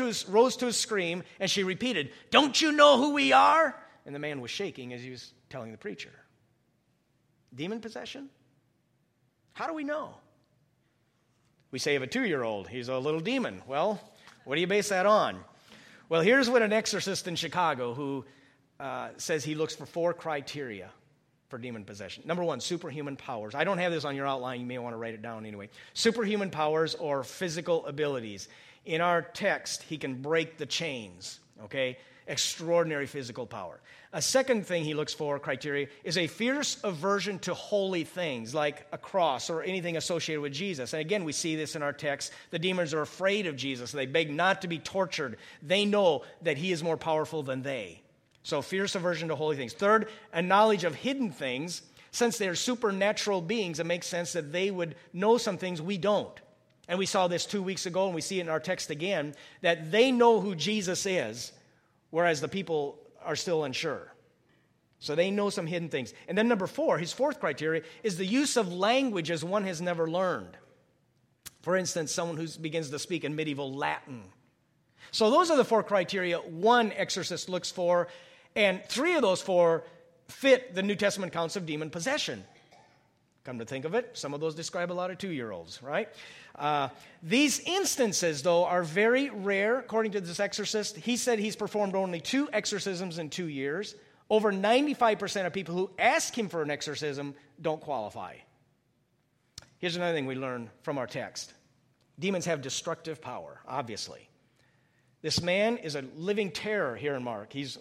to, 0.57 0.67
a, 0.67 0.73
scream, 0.73 1.23
and 1.41 1.51
she 1.51 1.63
repeated, 1.63 2.11
Don't 2.31 2.61
you 2.61 2.73
know 2.73 2.99
who 2.99 3.15
we 3.15 3.33
are? 3.33 3.75
And 4.07 4.15
the 4.15 4.19
man 4.19 4.41
was 4.41 4.51
shaking 4.51 4.93
as 4.93 5.03
he 5.03 5.11
was 5.11 5.33
telling 5.49 5.73
the 5.73 5.79
preacher. 5.79 6.13
Demon 7.55 7.81
possession? 7.81 8.29
How 9.55 9.67
do 9.67 9.75
we 9.75 9.85
know? 9.85 10.17
We 11.75 11.81
say 11.81 11.97
of 11.97 12.05
a 12.05 12.07
two 12.07 12.25
year 12.25 12.45
old, 12.45 12.69
he's 12.69 12.87
a 12.87 12.97
little 12.97 13.19
demon. 13.19 13.61
Well, 13.67 14.01
what 14.45 14.55
do 14.55 14.61
you 14.61 14.67
base 14.69 14.91
that 14.91 15.07
on? 15.07 15.41
Well, 16.09 16.21
here's 16.21 16.49
what 16.49 16.63
an 16.63 16.73
exorcist 16.73 17.27
in 17.27 17.35
Chicago 17.35 17.95
who 17.95 18.25
uh, 18.79 19.09
says 19.17 19.43
he 19.43 19.57
looks 19.57 19.75
for 19.75 19.85
four 19.85 20.15
criteria 20.15 20.89
for 21.49 21.59
demon 21.59 21.85
possession. 21.85 22.23
Number 22.27 22.45
one, 22.45 22.61
superhuman 22.61 23.17
powers. 23.17 23.57
I 23.57 23.65
don't 23.65 23.79
have 23.79 23.91
this 23.91 24.05
on 24.05 24.15
your 24.15 24.25
outline. 24.25 24.61
You 24.61 24.67
may 24.67 24.79
want 24.79 24.93
to 24.93 24.99
write 24.99 25.15
it 25.15 25.23
down 25.23 25.47
anyway. 25.47 25.69
Superhuman 25.95 26.49
powers 26.49 26.95
or 26.95 27.25
physical 27.25 27.85
abilities. 27.87 28.49
In 28.85 29.01
our 29.01 29.23
text, 29.23 29.83
he 29.83 29.99
can 29.99 30.23
break 30.23 30.59
the 30.59 30.67
chains, 30.67 31.41
okay? 31.65 31.99
Extraordinary 32.27 33.07
physical 33.07 33.47
power. 33.47 33.81
A 34.15 34.23
second 34.23 34.67
thing 34.67 34.85
he 34.85 34.95
looks 34.95 35.13
for, 35.13 35.39
criteria, 35.39 35.89
is 36.05 36.17
a 36.17 36.27
fierce 36.27 36.79
aversion 36.85 37.39
to 37.41 37.53
holy 37.53 38.05
things 38.05 38.55
like 38.55 38.87
a 38.93 38.99
cross 38.99 39.51
or 39.51 39.63
anything 39.63 39.97
associated 39.97 40.41
with 40.41 40.53
Jesus. 40.53 40.93
And 40.93 41.01
again, 41.01 41.25
we 41.25 41.33
see 41.33 41.57
this 41.57 41.77
in 41.77 41.83
our 41.83 41.93
text. 41.93 42.33
The 42.51 42.59
demons 42.59 42.95
are 42.95 43.03
afraid 43.03 43.47
of 43.47 43.57
Jesus. 43.57 43.93
They 43.93 44.07
beg 44.07 44.31
not 44.31 44.63
to 44.63 44.69
be 44.69 44.79
tortured. 44.79 45.37
They 45.63 45.85
know 45.85 46.23
that 46.43 46.57
he 46.57 46.73
is 46.73 46.83
more 46.83 46.97
powerful 46.97 47.43
than 47.43 47.63
they. 47.63 48.01
So, 48.45 48.63
fierce 48.63 48.95
aversion 48.95 49.29
to 49.29 49.37
holy 49.37 49.57
things. 49.57 49.73
Third, 49.73 50.09
a 50.33 50.41
knowledge 50.41 50.85
of 50.85 50.95
hidden 50.95 51.31
things. 51.31 51.83
Since 52.11 52.39
they're 52.39 52.55
supernatural 52.55 53.41
beings, 53.41 53.81
it 53.81 53.87
makes 53.87 54.07
sense 54.07 54.33
that 54.35 54.53
they 54.53 54.71
would 54.71 54.95
know 55.13 55.37
some 55.37 55.59
things 55.59 55.83
we 55.83 55.99
don't. 55.99 56.41
And 56.87 56.99
we 56.99 57.07
saw 57.07 57.27
this 57.27 57.47
two 57.47 57.63
weeks 57.63 57.87
ago, 57.87 58.07
and 58.07 58.15
we 58.15 58.21
see 58.21 58.39
it 58.39 58.43
in 58.43 58.49
our 58.49 58.61
text 58.61 58.91
again 58.91 59.35
that 59.63 59.91
they 59.91 60.13
know 60.13 60.41
who 60.41 60.55
Jesus 60.55 61.07
is, 61.07 61.53
whereas 62.15 62.41
the 62.41 62.47
people 62.47 62.97
are 63.25 63.35
still 63.35 63.65
unsure. 63.65 64.13
So 65.01 65.17
they 65.17 65.33
know 65.33 65.51
some 65.51 65.67
hidden 65.67 65.89
things. 65.89 66.15
And 66.29 66.39
then, 66.39 66.47
number 66.47 66.69
four, 66.69 66.97
his 66.97 67.13
fourth 67.13 67.41
criteria 67.41 67.83
is 68.05 68.17
the 68.17 68.25
use 68.25 68.57
of 68.57 68.73
language 68.73 69.33
as 69.33 69.43
one 69.43 69.65
has 69.65 69.81
never 69.81 70.09
learned. 70.09 70.57
For 71.63 71.77
instance, 71.77 72.13
someone 72.13 72.37
who 72.37 72.47
begins 72.61 72.91
to 72.91 73.01
speak 73.01 73.25
in 73.25 73.35
medieval 73.35 73.75
Latin. 73.75 74.23
So 75.11 75.29
those 75.29 75.51
are 75.51 75.57
the 75.57 75.65
four 75.65 75.83
criteria 75.83 76.39
one 76.39 76.93
exorcist 76.93 77.49
looks 77.49 77.73
for, 77.73 78.07
and 78.55 78.81
three 78.85 79.17
of 79.17 79.23
those 79.23 79.43
four 79.43 79.83
fit 80.29 80.73
the 80.73 80.85
New 80.85 80.95
Testament 80.95 81.33
accounts 81.33 81.57
of 81.57 81.67
demon 81.67 81.91
possession. 81.91 82.45
Come 83.45 83.59
to 83.59 83.67
think 83.67 83.85
of 83.85 83.95
it, 83.95 84.11
some 84.15 84.33
of 84.33 84.41
those 84.41 84.55
describe 84.55 84.91
a 84.91 84.95
lot 84.95 85.11
of 85.11 85.19
two 85.19 85.29
year 85.29 85.51
olds, 85.51 85.83
right? 85.83 86.09
Uh, 86.55 86.89
these 87.23 87.61
instances, 87.61 88.43
though, 88.43 88.65
are 88.65 88.83
very 88.83 89.29
rare, 89.29 89.79
according 89.79 90.13
to 90.13 90.21
this 90.23 90.41
exorcist. 90.41 90.97
He 90.97 91.19
said 91.19 91.39
he's 91.39 91.57
performed 91.57 91.95
only 91.95 92.21
two 92.21 92.49
exorcisms 92.55 93.19
in 93.19 93.29
two 93.29 93.49
years. 93.49 93.97
Over 94.31 94.51
95% 94.51 95.45
of 95.45 95.53
people 95.53 95.75
who 95.75 95.91
ask 95.99 96.37
him 96.37 96.49
for 96.49 96.63
an 96.63 96.71
exorcism 96.71 97.35
don't 97.61 97.83
qualify. 97.83 98.37
Here's 99.77 99.97
another 99.97 100.15
thing 100.15 100.25
we 100.25 100.37
learn 100.37 100.71
from 100.83 100.97
our 100.97 101.07
text 101.07 101.53
demons 102.19 102.47
have 102.47 102.63
destructive 102.63 103.21
power, 103.21 103.61
obviously. 103.69 104.31
This 105.21 105.43
man 105.43 105.77
is 105.79 105.97
a 105.97 106.05
living 106.17 106.51
terror 106.51 106.97
here 106.97 107.15
in 107.15 107.25
Mark. 107.25 107.53
He's 107.53 107.77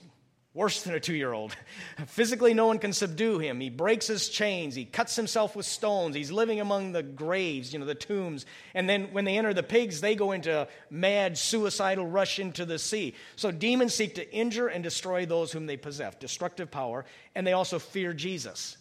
worse 0.54 0.84
than 0.84 0.94
a 0.94 1.00
two 1.00 1.16
year 1.16 1.34
old. 1.34 1.56
Physically, 2.08 2.54
no 2.54 2.68
one 2.68 2.80
can 2.80 2.94
subdue 2.94 3.40
him. 3.40 3.60
He 3.60 3.70
breaks 3.70 4.08
his 4.08 4.30
chains. 4.30 4.76
He 4.76 4.86
cuts 4.86 5.16
himself 5.16 5.56
with 5.56 5.66
stones. 5.66 6.16
He's 6.16 6.32
living 6.32 6.60
among 6.60 6.92
the 6.92 7.04
graves, 7.04 7.74
you 7.74 7.80
know, 7.80 7.86
the 7.86 7.96
tombs. 7.96 8.46
And 8.74 8.88
then 8.88 9.10
when 9.12 9.26
they 9.26 9.38
enter 9.38 9.54
the 9.54 9.64
pigs, 9.64 10.02
they 10.02 10.16
go 10.16 10.32
into 10.32 10.68
mad, 10.90 11.38
suicidal 11.38 12.06
rush 12.06 12.40
into 12.40 12.66
the 12.66 12.80
sea. 12.80 13.16
So 13.36 13.52
demons 13.52 13.94
seek 13.94 14.16
to 14.16 14.34
injure 14.34 14.68
and 14.68 14.84
destroy 14.84 15.26
those 15.26 15.52
whom 15.52 15.66
they 15.66 15.78
possess, 15.78 16.16
destructive 16.16 16.70
power. 16.70 17.06
And 17.36 17.46
they 17.46 17.54
also 17.54 17.80
fear 17.80 18.14
Jesus. 18.14 18.78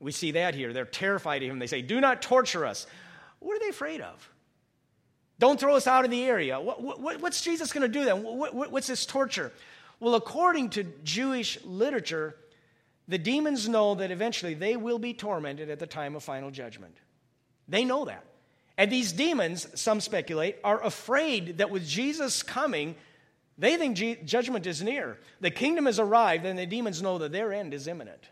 We 0.00 0.12
see 0.12 0.32
that 0.32 0.54
here. 0.54 0.72
They're 0.72 0.84
terrified 0.84 1.42
of 1.42 1.50
him. 1.50 1.58
They 1.58 1.66
say, 1.66 1.80
Do 1.80 2.00
not 2.00 2.20
torture 2.20 2.66
us. 2.66 2.86
What 3.38 3.56
are 3.56 3.60
they 3.60 3.68
afraid 3.68 4.00
of? 4.00 4.28
Don't 5.38 5.58
throw 5.58 5.74
us 5.74 5.86
out 5.86 6.04
of 6.04 6.10
the 6.10 6.22
area. 6.22 6.60
What, 6.60 6.80
what, 6.82 7.20
what's 7.20 7.40
Jesus 7.42 7.72
going 7.72 7.82
to 7.82 7.88
do 7.88 8.04
then? 8.04 8.22
What, 8.22 8.54
what's 8.54 8.86
this 8.86 9.04
torture? 9.04 9.52
Well, 10.00 10.14
according 10.14 10.70
to 10.70 10.84
Jewish 11.04 11.58
literature, 11.64 12.36
the 13.06 13.18
demons 13.18 13.68
know 13.68 13.94
that 13.96 14.10
eventually 14.10 14.54
they 14.54 14.76
will 14.76 14.98
be 14.98 15.14
tormented 15.14 15.70
at 15.70 15.78
the 15.78 15.86
time 15.86 16.16
of 16.16 16.22
final 16.22 16.50
judgment. 16.50 16.96
They 17.68 17.84
know 17.84 18.04
that. 18.06 18.24
And 18.76 18.90
these 18.90 19.12
demons, 19.12 19.68
some 19.80 20.00
speculate, 20.00 20.56
are 20.64 20.82
afraid 20.82 21.58
that 21.58 21.70
with 21.70 21.86
Jesus 21.86 22.42
coming, 22.42 22.96
they 23.56 23.76
think 23.76 24.24
judgment 24.24 24.66
is 24.66 24.82
near. 24.82 25.18
The 25.40 25.50
kingdom 25.50 25.86
has 25.86 26.00
arrived, 26.00 26.44
and 26.44 26.58
the 26.58 26.66
demons 26.66 27.00
know 27.00 27.18
that 27.18 27.32
their 27.32 27.52
end 27.52 27.72
is 27.72 27.86
imminent. 27.86 28.28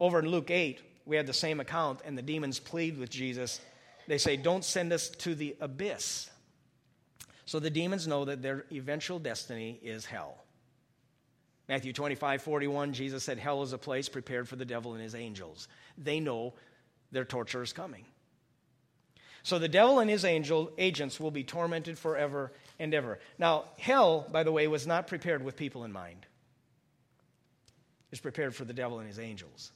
Over 0.00 0.18
in 0.18 0.26
Luke 0.26 0.50
8, 0.50 0.80
we 1.06 1.16
had 1.16 1.26
the 1.26 1.32
same 1.32 1.60
account, 1.60 2.00
and 2.04 2.18
the 2.18 2.22
demons 2.22 2.58
plead 2.58 2.98
with 2.98 3.10
Jesus. 3.10 3.60
They 4.08 4.18
say, 4.18 4.36
Don't 4.36 4.64
send 4.64 4.92
us 4.92 5.10
to 5.10 5.34
the 5.34 5.56
abyss. 5.60 6.28
So 7.50 7.58
the 7.58 7.68
demons 7.68 8.06
know 8.06 8.26
that 8.26 8.42
their 8.42 8.64
eventual 8.70 9.18
destiny 9.18 9.80
is 9.82 10.06
hell. 10.06 10.38
Matthew 11.68 11.92
25, 11.92 12.42
41, 12.42 12.92
Jesus 12.92 13.24
said, 13.24 13.38
Hell 13.38 13.64
is 13.64 13.72
a 13.72 13.78
place 13.78 14.08
prepared 14.08 14.48
for 14.48 14.54
the 14.54 14.64
devil 14.64 14.92
and 14.92 15.02
his 15.02 15.16
angels. 15.16 15.66
They 15.98 16.20
know 16.20 16.54
their 17.10 17.24
torture 17.24 17.60
is 17.60 17.72
coming. 17.72 18.04
So 19.42 19.58
the 19.58 19.66
devil 19.66 19.98
and 19.98 20.08
his 20.08 20.24
angel 20.24 20.70
agents 20.78 21.18
will 21.18 21.32
be 21.32 21.42
tormented 21.42 21.98
forever 21.98 22.52
and 22.78 22.94
ever. 22.94 23.18
Now, 23.36 23.64
hell, 23.80 24.28
by 24.30 24.44
the 24.44 24.52
way, 24.52 24.68
was 24.68 24.86
not 24.86 25.08
prepared 25.08 25.44
with 25.44 25.56
people 25.56 25.82
in 25.82 25.90
mind. 25.90 26.26
It's 28.12 28.20
prepared 28.20 28.54
for 28.54 28.64
the 28.64 28.72
devil 28.72 29.00
and 29.00 29.08
his 29.08 29.18
angels. 29.18 29.72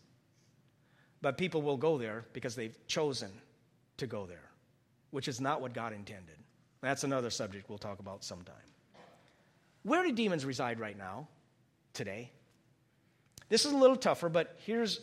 But 1.21 1.39
people 1.39 1.61
will 1.61 1.77
go 1.77 1.99
there 1.99 2.25
because 2.35 2.55
they've 2.55 2.87
chosen 2.87 3.33
to 3.97 4.07
go 4.07 4.27
there, 4.27 4.49
which 5.11 5.27
is 5.27 5.41
not 5.41 5.61
what 5.61 5.75
God 5.75 5.93
intended. 5.93 6.37
That's 6.85 7.03
another 7.03 7.31
subject 7.31 7.71
we'll 7.71 7.79
talk 7.79 7.99
about 7.99 8.23
sometime. 8.23 8.55
Where 9.85 10.03
do 10.03 10.13
demons 10.13 10.45
reside 10.45 10.79
right 10.79 10.97
now, 10.97 11.29
today? 11.95 12.31
This 13.49 13.65
is 13.65 13.73
a 13.73 13.77
little 13.77 13.97
tougher, 13.97 14.29
but 14.29 14.59
here's 14.67 15.01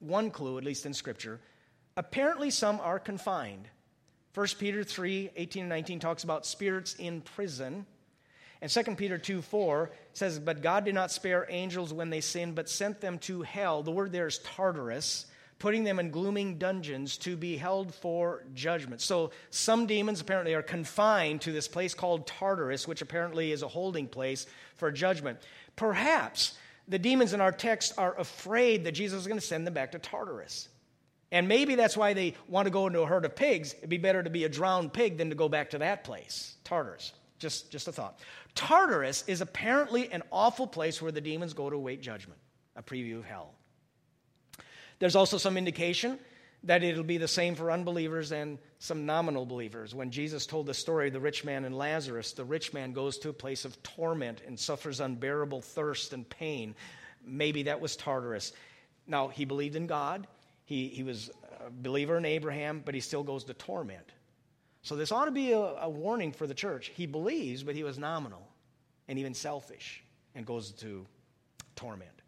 one 0.00 0.30
clue, 0.30 0.58
at 0.58 0.64
least 0.64 0.84
in 0.84 0.92
Scripture. 0.92 1.40
Apparently, 1.96 2.50
some 2.50 2.80
are 2.80 2.98
confined. 2.98 3.66
1 4.34 4.46
Peter 4.58 4.84
3 4.84 5.30
18 5.36 5.62
and 5.62 5.70
19 5.70 6.00
talks 6.00 6.22
about 6.22 6.44
spirits 6.44 6.94
in 6.96 7.22
prison. 7.22 7.86
And 8.60 8.70
2 8.70 8.82
Peter 8.96 9.16
2 9.16 9.40
4 9.40 9.90
says, 10.12 10.38
But 10.38 10.60
God 10.60 10.84
did 10.84 10.94
not 10.94 11.10
spare 11.10 11.46
angels 11.48 11.94
when 11.94 12.10
they 12.10 12.20
sinned, 12.20 12.54
but 12.54 12.68
sent 12.68 13.00
them 13.00 13.18
to 13.20 13.40
hell. 13.40 13.82
The 13.82 13.90
word 13.90 14.12
there 14.12 14.26
is 14.26 14.38
Tartarus 14.38 15.24
putting 15.60 15.84
them 15.84 16.00
in 16.00 16.10
glooming 16.10 16.58
dungeons 16.58 17.16
to 17.18 17.36
be 17.36 17.56
held 17.56 17.94
for 17.94 18.42
judgment. 18.54 19.00
So 19.00 19.30
some 19.50 19.86
demons 19.86 20.20
apparently 20.20 20.54
are 20.54 20.62
confined 20.62 21.42
to 21.42 21.52
this 21.52 21.68
place 21.68 21.94
called 21.94 22.26
Tartarus, 22.26 22.88
which 22.88 23.02
apparently 23.02 23.52
is 23.52 23.62
a 23.62 23.68
holding 23.68 24.08
place 24.08 24.46
for 24.76 24.90
judgment. 24.90 25.38
Perhaps 25.76 26.56
the 26.88 26.98
demons 26.98 27.34
in 27.34 27.42
our 27.42 27.52
text 27.52 27.92
are 27.98 28.18
afraid 28.18 28.84
that 28.84 28.92
Jesus 28.92 29.20
is 29.20 29.26
going 29.26 29.38
to 29.38 29.46
send 29.46 29.66
them 29.66 29.74
back 29.74 29.92
to 29.92 29.98
Tartarus. 29.98 30.68
And 31.30 31.46
maybe 31.46 31.74
that's 31.74 31.96
why 31.96 32.14
they 32.14 32.34
want 32.48 32.66
to 32.66 32.70
go 32.70 32.86
into 32.86 33.02
a 33.02 33.06
herd 33.06 33.26
of 33.26 33.36
pigs. 33.36 33.74
It'd 33.74 33.90
be 33.90 33.98
better 33.98 34.22
to 34.22 34.30
be 34.30 34.44
a 34.44 34.48
drowned 34.48 34.94
pig 34.94 35.18
than 35.18 35.28
to 35.28 35.36
go 35.36 35.48
back 35.48 35.70
to 35.70 35.78
that 35.78 36.04
place, 36.04 36.56
Tartarus. 36.64 37.12
Just, 37.38 37.70
just 37.70 37.86
a 37.86 37.92
thought. 37.92 38.18
Tartarus 38.54 39.24
is 39.26 39.42
apparently 39.42 40.10
an 40.10 40.22
awful 40.32 40.66
place 40.66 41.00
where 41.00 41.12
the 41.12 41.20
demons 41.20 41.52
go 41.52 41.68
to 41.68 41.76
await 41.76 42.00
judgment, 42.00 42.40
a 42.76 42.82
preview 42.82 43.18
of 43.18 43.24
hell. 43.26 43.54
There's 45.00 45.16
also 45.16 45.38
some 45.38 45.56
indication 45.56 46.18
that 46.64 46.82
it'll 46.82 47.02
be 47.02 47.16
the 47.16 47.26
same 47.26 47.54
for 47.54 47.70
unbelievers 47.70 48.32
and 48.32 48.58
some 48.78 49.06
nominal 49.06 49.46
believers. 49.46 49.94
When 49.94 50.10
Jesus 50.10 50.44
told 50.44 50.66
the 50.66 50.74
story 50.74 51.08
of 51.08 51.14
the 51.14 51.20
rich 51.20 51.42
man 51.42 51.64
and 51.64 51.76
Lazarus, 51.76 52.32
the 52.32 52.44
rich 52.44 52.74
man 52.74 52.92
goes 52.92 53.18
to 53.18 53.30
a 53.30 53.32
place 53.32 53.64
of 53.64 53.82
torment 53.82 54.42
and 54.46 54.60
suffers 54.60 55.00
unbearable 55.00 55.62
thirst 55.62 56.12
and 56.12 56.28
pain. 56.28 56.74
Maybe 57.24 57.64
that 57.64 57.80
was 57.80 57.96
Tartarus. 57.96 58.52
Now, 59.06 59.28
he 59.28 59.46
believed 59.46 59.74
in 59.74 59.86
God, 59.86 60.26
he, 60.66 60.88
he 60.88 61.02
was 61.02 61.30
a 61.66 61.70
believer 61.70 62.18
in 62.18 62.26
Abraham, 62.26 62.82
but 62.84 62.94
he 62.94 63.00
still 63.00 63.22
goes 63.22 63.44
to 63.44 63.54
torment. 63.54 64.12
So, 64.82 64.96
this 64.96 65.12
ought 65.12 65.24
to 65.26 65.30
be 65.30 65.52
a, 65.52 65.58
a 65.58 65.88
warning 65.88 66.32
for 66.32 66.46
the 66.46 66.54
church. 66.54 66.92
He 66.94 67.06
believes, 67.06 67.62
but 67.62 67.74
he 67.74 67.84
was 67.84 67.98
nominal 67.98 68.46
and 69.08 69.18
even 69.18 69.34
selfish 69.34 70.02
and 70.34 70.46
goes 70.46 70.72
to 70.72 71.06
torment. 71.74 72.19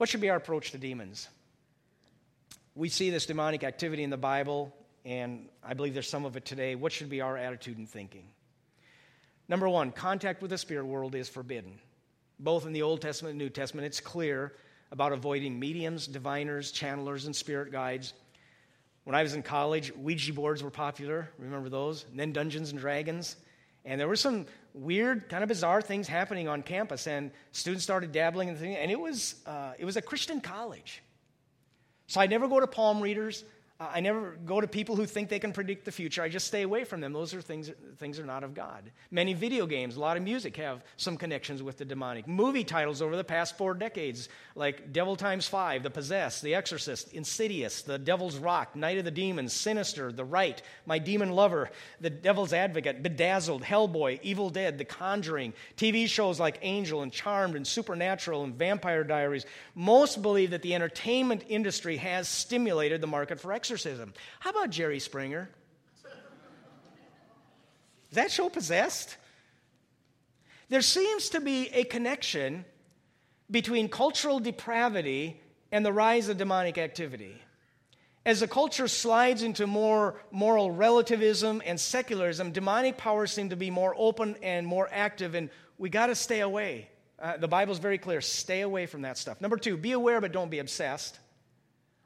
What 0.00 0.08
should 0.08 0.22
be 0.22 0.30
our 0.30 0.38
approach 0.38 0.70
to 0.70 0.78
demons? 0.78 1.28
we 2.74 2.88
see 2.88 3.10
this 3.10 3.26
demonic 3.26 3.64
activity 3.64 4.02
in 4.02 4.08
the 4.08 4.16
Bible, 4.16 4.74
and 5.04 5.46
I 5.62 5.74
believe 5.74 5.92
there's 5.92 6.08
some 6.08 6.24
of 6.24 6.38
it 6.38 6.46
today. 6.46 6.74
What 6.74 6.90
should 6.90 7.10
be 7.10 7.20
our 7.20 7.36
attitude 7.36 7.76
and 7.76 7.86
thinking? 7.86 8.24
Number 9.46 9.68
one, 9.68 9.92
contact 9.92 10.40
with 10.40 10.52
the 10.52 10.56
spirit 10.56 10.86
world 10.86 11.14
is 11.14 11.28
forbidden. 11.28 11.78
Both 12.38 12.64
in 12.64 12.72
the 12.72 12.80
Old 12.80 13.02
Testament 13.02 13.32
and 13.32 13.38
New 13.38 13.50
Testament, 13.50 13.84
it's 13.84 14.00
clear 14.00 14.54
about 14.90 15.12
avoiding 15.12 15.60
mediums, 15.60 16.06
diviners, 16.06 16.72
channelers, 16.72 17.26
and 17.26 17.36
spirit 17.36 17.70
guides. 17.70 18.14
When 19.04 19.14
I 19.14 19.22
was 19.22 19.34
in 19.34 19.42
college, 19.42 19.94
Ouija 19.94 20.32
boards 20.32 20.62
were 20.62 20.70
popular. 20.70 21.28
Remember 21.36 21.68
those? 21.68 22.06
And 22.10 22.18
then 22.18 22.32
Dungeons 22.32 22.70
and 22.70 22.80
Dragons. 22.80 23.36
And 23.84 24.00
there 24.00 24.08
were 24.08 24.16
some 24.16 24.46
weird, 24.74 25.28
kind 25.28 25.42
of 25.42 25.48
bizarre 25.48 25.82
things 25.82 26.06
happening 26.06 26.48
on 26.48 26.62
campus, 26.62 27.06
and 27.06 27.30
students 27.52 27.82
started 27.82 28.12
dabbling 28.12 28.48
in 28.48 28.56
things. 28.56 28.76
And 28.78 28.90
it 28.90 29.00
was, 29.00 29.36
uh, 29.46 29.72
it 29.78 29.84
was 29.84 29.96
a 29.96 30.02
Christian 30.02 30.40
college. 30.40 31.02
So 32.06 32.20
I 32.20 32.26
never 32.26 32.48
go 32.48 32.60
to 32.60 32.66
palm 32.66 33.00
readers. 33.00 33.44
I 33.80 34.00
never 34.00 34.36
go 34.44 34.60
to 34.60 34.66
people 34.66 34.94
who 34.94 35.06
think 35.06 35.30
they 35.30 35.38
can 35.38 35.54
predict 35.54 35.86
the 35.86 35.92
future. 35.92 36.22
I 36.22 36.28
just 36.28 36.46
stay 36.46 36.60
away 36.60 36.84
from 36.84 37.00
them. 37.00 37.14
Those 37.14 37.32
are 37.32 37.40
things, 37.40 37.70
things 37.96 38.18
are 38.18 38.26
not 38.26 38.44
of 38.44 38.52
God. 38.52 38.90
Many 39.10 39.32
video 39.32 39.64
games, 39.64 39.96
a 39.96 40.00
lot 40.00 40.18
of 40.18 40.22
music 40.22 40.58
have 40.58 40.84
some 40.98 41.16
connections 41.16 41.62
with 41.62 41.78
the 41.78 41.86
demonic. 41.86 42.28
Movie 42.28 42.62
titles 42.62 43.00
over 43.00 43.16
the 43.16 43.24
past 43.24 43.56
four 43.56 43.72
decades, 43.72 44.28
like 44.54 44.92
Devil 44.92 45.16
Times 45.16 45.48
Five, 45.48 45.82
The 45.82 45.88
Possessed, 45.88 46.42
The 46.42 46.54
Exorcist, 46.54 47.14
Insidious, 47.14 47.80
The 47.80 47.98
Devil's 47.98 48.36
Rock, 48.36 48.76
Night 48.76 48.98
of 48.98 49.06
the 49.06 49.10
Demons, 49.10 49.54
Sinister, 49.54 50.12
The 50.12 50.26
Rite, 50.26 50.60
My 50.84 50.98
Demon 50.98 51.30
Lover, 51.30 51.70
The 52.02 52.10
Devil's 52.10 52.52
Advocate, 52.52 53.02
Bedazzled, 53.02 53.62
Hellboy, 53.62 54.20
Evil 54.22 54.50
Dead, 54.50 54.76
The 54.76 54.84
Conjuring, 54.84 55.54
TV 55.78 56.06
shows 56.06 56.38
like 56.38 56.58
Angel 56.60 57.00
and 57.00 57.10
Charmed 57.10 57.56
and 57.56 57.66
Supernatural 57.66 58.44
and 58.44 58.54
Vampire 58.54 59.04
Diaries. 59.04 59.46
Most 59.74 60.20
believe 60.20 60.50
that 60.50 60.60
the 60.60 60.74
entertainment 60.74 61.44
industry 61.48 61.96
has 61.96 62.28
stimulated 62.28 63.00
the 63.00 63.06
market 63.06 63.40
for 63.40 63.54
exorcism 63.54 63.69
exorcism. 63.70 64.12
How 64.40 64.50
about 64.50 64.70
Jerry 64.70 64.98
Springer? 64.98 65.48
Is 68.10 68.16
that 68.16 68.32
show 68.32 68.48
possessed? 68.48 69.16
There 70.68 70.82
seems 70.82 71.28
to 71.30 71.40
be 71.40 71.68
a 71.68 71.84
connection 71.84 72.64
between 73.48 73.88
cultural 73.88 74.40
depravity 74.40 75.40
and 75.70 75.86
the 75.86 75.92
rise 75.92 76.28
of 76.28 76.36
demonic 76.36 76.78
activity. 76.78 77.36
As 78.26 78.40
the 78.40 78.48
culture 78.48 78.88
slides 78.88 79.44
into 79.44 79.68
more 79.68 80.20
moral 80.32 80.72
relativism 80.72 81.62
and 81.64 81.78
secularism, 81.78 82.50
demonic 82.50 82.96
powers 82.96 83.30
seem 83.30 83.50
to 83.50 83.56
be 83.56 83.70
more 83.70 83.94
open 83.96 84.36
and 84.42 84.66
more 84.66 84.88
active, 84.90 85.36
and 85.36 85.48
we 85.78 85.90
got 85.90 86.08
to 86.08 86.16
stay 86.16 86.40
away. 86.40 86.88
Uh, 87.20 87.36
the 87.36 87.48
Bible's 87.48 87.78
very 87.78 87.98
clear 87.98 88.20
stay 88.20 88.62
away 88.62 88.86
from 88.86 89.02
that 89.02 89.16
stuff. 89.16 89.40
Number 89.40 89.56
two, 89.56 89.76
be 89.76 89.92
aware 89.92 90.20
but 90.20 90.32
don't 90.32 90.50
be 90.50 90.58
obsessed. 90.58 91.20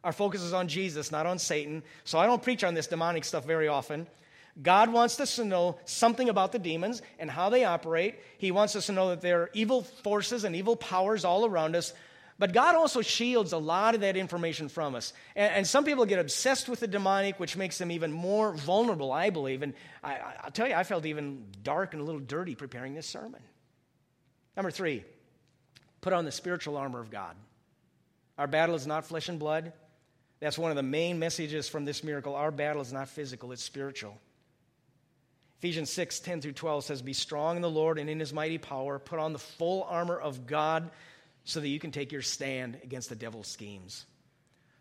Our 0.04 0.12
focus 0.12 0.42
is 0.42 0.52
on 0.52 0.68
Jesus, 0.68 1.10
not 1.10 1.26
on 1.26 1.38
Satan. 1.38 1.82
So 2.04 2.18
I 2.18 2.26
don't 2.26 2.42
preach 2.42 2.62
on 2.62 2.74
this 2.74 2.86
demonic 2.86 3.24
stuff 3.24 3.44
very 3.46 3.68
often. 3.68 4.06
God 4.62 4.92
wants 4.92 5.18
us 5.18 5.36
to 5.36 5.44
know 5.44 5.78
something 5.84 6.28
about 6.28 6.52
the 6.52 6.58
demons 6.58 7.02
and 7.18 7.28
how 7.28 7.48
they 7.48 7.64
operate. 7.64 8.16
He 8.38 8.52
wants 8.52 8.76
us 8.76 8.86
to 8.86 8.92
know 8.92 9.08
that 9.08 9.20
there 9.20 9.42
are 9.42 9.50
evil 9.52 9.82
forces 9.82 10.44
and 10.44 10.54
evil 10.54 10.76
powers 10.76 11.24
all 11.24 11.44
around 11.44 11.74
us. 11.74 11.92
But 12.38 12.52
God 12.52 12.74
also 12.74 13.00
shields 13.00 13.52
a 13.52 13.58
lot 13.58 13.94
of 13.94 14.02
that 14.02 14.16
information 14.16 14.68
from 14.68 14.94
us. 14.94 15.12
And, 15.34 15.54
and 15.54 15.66
some 15.66 15.84
people 15.84 16.04
get 16.04 16.18
obsessed 16.18 16.68
with 16.68 16.80
the 16.80 16.86
demonic, 16.86 17.40
which 17.40 17.56
makes 17.56 17.78
them 17.78 17.90
even 17.90 18.12
more 18.12 18.52
vulnerable, 18.52 19.10
I 19.10 19.30
believe. 19.30 19.62
And 19.62 19.72
I, 20.02 20.18
I'll 20.42 20.50
tell 20.50 20.68
you, 20.68 20.74
I 20.74 20.84
felt 20.84 21.06
even 21.06 21.46
dark 21.62 21.94
and 21.94 22.02
a 22.02 22.04
little 22.04 22.20
dirty 22.20 22.54
preparing 22.54 22.94
this 22.94 23.06
sermon. 23.06 23.40
Number 24.56 24.70
three, 24.70 25.04
put 26.00 26.12
on 26.12 26.24
the 26.24 26.32
spiritual 26.32 26.76
armor 26.76 27.00
of 27.00 27.10
God. 27.10 27.34
Our 28.36 28.46
battle 28.46 28.74
is 28.74 28.86
not 28.86 29.06
flesh 29.06 29.28
and 29.28 29.38
blood. 29.38 29.72
That's 30.44 30.58
one 30.58 30.70
of 30.70 30.76
the 30.76 30.82
main 30.82 31.18
messages 31.18 31.70
from 31.70 31.86
this 31.86 32.04
miracle. 32.04 32.34
Our 32.34 32.50
battle 32.50 32.82
is 32.82 32.92
not 32.92 33.08
physical, 33.08 33.52
it's 33.52 33.64
spiritual. 33.64 34.18
Ephesians 35.56 35.88
6 35.88 36.20
10 36.20 36.42
through 36.42 36.52
12 36.52 36.84
says, 36.84 37.00
Be 37.00 37.14
strong 37.14 37.56
in 37.56 37.62
the 37.62 37.70
Lord 37.70 37.98
and 37.98 38.10
in 38.10 38.20
his 38.20 38.30
mighty 38.30 38.58
power. 38.58 38.98
Put 38.98 39.18
on 39.18 39.32
the 39.32 39.38
full 39.38 39.84
armor 39.84 40.18
of 40.18 40.46
God 40.46 40.90
so 41.44 41.60
that 41.60 41.68
you 41.68 41.80
can 41.80 41.92
take 41.92 42.12
your 42.12 42.20
stand 42.20 42.76
against 42.84 43.08
the 43.08 43.16
devil's 43.16 43.48
schemes. 43.48 44.04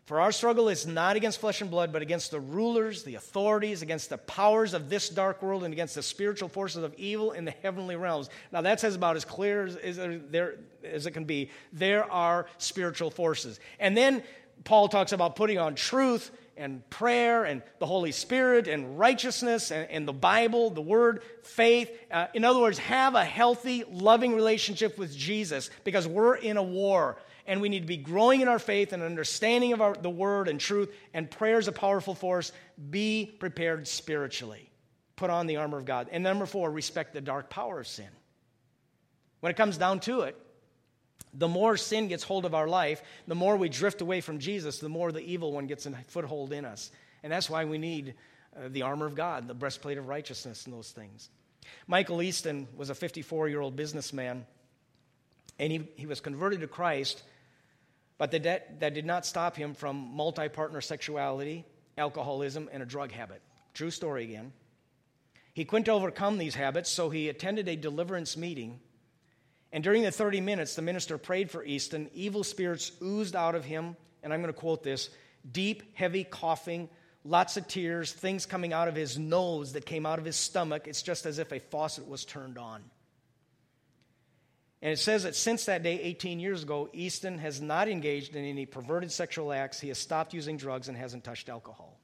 For 0.04 0.20
our 0.20 0.32
struggle 0.32 0.68
is 0.68 0.86
not 0.86 1.16
against 1.16 1.40
flesh 1.40 1.62
and 1.62 1.70
blood, 1.70 1.90
but 1.90 2.02
against 2.02 2.30
the 2.30 2.40
rulers, 2.40 3.04
the 3.04 3.14
authorities, 3.14 3.80
against 3.80 4.10
the 4.10 4.18
powers 4.18 4.74
of 4.74 4.90
this 4.90 5.08
dark 5.08 5.42
world, 5.42 5.64
and 5.64 5.72
against 5.72 5.94
the 5.94 6.02
spiritual 6.02 6.50
forces 6.50 6.82
of 6.82 6.92
evil 6.98 7.32
in 7.32 7.46
the 7.46 7.52
heavenly 7.52 7.96
realms. 7.96 8.28
Now, 8.52 8.60
that 8.60 8.80
says 8.80 8.96
about 8.96 9.16
as 9.16 9.24
clear 9.24 9.64
as, 9.64 9.76
as, 9.76 9.96
there, 10.28 10.56
as 10.84 11.06
it 11.06 11.12
can 11.12 11.24
be. 11.24 11.50
There 11.72 12.04
are 12.12 12.44
spiritual 12.58 13.10
forces. 13.10 13.58
And 13.78 13.96
then 13.96 14.22
Paul 14.62 14.88
talks 14.88 15.12
about 15.12 15.36
putting 15.36 15.58
on 15.58 15.74
truth 15.74 16.30
and 16.56 16.88
prayer 16.90 17.44
and 17.44 17.62
the 17.78 17.86
Holy 17.86 18.12
Spirit 18.12 18.68
and 18.68 18.98
righteousness 18.98 19.70
and, 19.70 19.90
and 19.90 20.08
the 20.08 20.12
Bible, 20.12 20.70
the 20.70 20.80
Word, 20.80 21.22
faith. 21.42 21.90
Uh, 22.10 22.26
in 22.34 22.44
other 22.44 22.60
words, 22.60 22.78
have 22.78 23.14
a 23.14 23.24
healthy, 23.24 23.84
loving 23.90 24.34
relationship 24.34 24.98
with 24.98 25.14
Jesus 25.16 25.70
because 25.82 26.06
we're 26.06 26.36
in 26.36 26.56
a 26.56 26.62
war 26.62 27.16
and 27.46 27.60
we 27.60 27.68
need 27.68 27.80
to 27.80 27.86
be 27.86 27.96
growing 27.96 28.40
in 28.40 28.48
our 28.48 28.58
faith 28.58 28.92
and 28.92 29.02
understanding 29.02 29.72
of 29.72 29.82
our, 29.82 29.94
the 29.94 30.10
Word 30.10 30.48
and 30.48 30.58
truth. 30.58 30.90
And 31.12 31.30
prayer 31.30 31.58
is 31.58 31.68
a 31.68 31.72
powerful 31.72 32.14
force. 32.14 32.52
Be 32.90 33.26
prepared 33.38 33.86
spiritually. 33.86 34.70
Put 35.16 35.30
on 35.30 35.46
the 35.46 35.56
armor 35.56 35.78
of 35.78 35.84
God. 35.84 36.08
And 36.10 36.24
number 36.24 36.46
four, 36.46 36.70
respect 36.70 37.12
the 37.12 37.20
dark 37.20 37.50
power 37.50 37.80
of 37.80 37.86
sin. 37.86 38.08
When 39.40 39.50
it 39.50 39.56
comes 39.56 39.76
down 39.76 40.00
to 40.00 40.22
it, 40.22 40.40
the 41.36 41.48
more 41.48 41.76
sin 41.76 42.08
gets 42.08 42.22
hold 42.22 42.44
of 42.44 42.54
our 42.54 42.68
life, 42.68 43.02
the 43.26 43.34
more 43.34 43.56
we 43.56 43.68
drift 43.68 44.00
away 44.00 44.20
from 44.20 44.38
Jesus, 44.38 44.78
the 44.78 44.88
more 44.88 45.10
the 45.10 45.20
evil 45.20 45.52
one 45.52 45.66
gets 45.66 45.86
a 45.86 45.90
foothold 46.06 46.52
in 46.52 46.64
us. 46.64 46.90
And 47.22 47.32
that's 47.32 47.50
why 47.50 47.64
we 47.64 47.78
need 47.78 48.14
uh, 48.56 48.68
the 48.68 48.82
armor 48.82 49.06
of 49.06 49.14
God, 49.14 49.48
the 49.48 49.54
breastplate 49.54 49.98
of 49.98 50.08
righteousness, 50.08 50.64
and 50.64 50.74
those 50.74 50.90
things. 50.90 51.30
Michael 51.86 52.22
Easton 52.22 52.68
was 52.76 52.90
a 52.90 52.94
54 52.94 53.48
year 53.48 53.60
old 53.60 53.74
businessman, 53.74 54.46
and 55.58 55.72
he, 55.72 55.88
he 55.96 56.06
was 56.06 56.20
converted 56.20 56.60
to 56.60 56.68
Christ, 56.68 57.22
but 58.16 58.30
the 58.30 58.38
that, 58.40 58.80
that 58.80 58.94
did 58.94 59.06
not 59.06 59.26
stop 59.26 59.56
him 59.56 59.74
from 59.74 59.96
multi 60.14 60.48
partner 60.48 60.80
sexuality, 60.80 61.64
alcoholism, 61.98 62.68
and 62.72 62.82
a 62.82 62.86
drug 62.86 63.10
habit. 63.10 63.42
True 63.72 63.90
story 63.90 64.24
again. 64.24 64.52
He 65.52 65.64
couldn't 65.64 65.88
overcome 65.88 66.38
these 66.38 66.54
habits, 66.54 66.90
so 66.90 67.10
he 67.10 67.28
attended 67.28 67.68
a 67.68 67.76
deliverance 67.76 68.36
meeting 68.36 68.80
and 69.74 69.82
during 69.82 70.04
the 70.04 70.12
30 70.12 70.40
minutes, 70.40 70.76
the 70.76 70.82
minister 70.82 71.18
prayed 71.18 71.50
for 71.50 71.64
Easton. 71.64 72.08
Evil 72.14 72.44
spirits 72.44 72.92
oozed 73.02 73.34
out 73.34 73.56
of 73.56 73.64
him, 73.64 73.96
and 74.22 74.32
I'm 74.32 74.40
going 74.40 74.54
to 74.54 74.58
quote 74.58 74.84
this 74.84 75.10
deep, 75.50 75.96
heavy 75.96 76.22
coughing, 76.22 76.88
lots 77.24 77.56
of 77.56 77.66
tears, 77.66 78.12
things 78.12 78.46
coming 78.46 78.72
out 78.72 78.86
of 78.86 78.94
his 78.94 79.18
nose 79.18 79.72
that 79.72 79.84
came 79.84 80.06
out 80.06 80.20
of 80.20 80.24
his 80.24 80.36
stomach. 80.36 80.86
It's 80.86 81.02
just 81.02 81.26
as 81.26 81.40
if 81.40 81.50
a 81.50 81.58
faucet 81.58 82.08
was 82.08 82.24
turned 82.24 82.56
on. 82.56 82.84
And 84.80 84.92
it 84.92 85.00
says 85.00 85.24
that 85.24 85.34
since 85.34 85.64
that 85.64 85.82
day, 85.82 86.00
18 86.00 86.38
years 86.38 86.62
ago, 86.62 86.88
Easton 86.92 87.38
has 87.38 87.60
not 87.60 87.88
engaged 87.88 88.36
in 88.36 88.44
any 88.44 88.66
perverted 88.66 89.10
sexual 89.10 89.52
acts. 89.52 89.80
He 89.80 89.88
has 89.88 89.98
stopped 89.98 90.32
using 90.34 90.56
drugs 90.56 90.86
and 90.86 90.96
hasn't 90.96 91.24
touched 91.24 91.48
alcohol. 91.48 91.98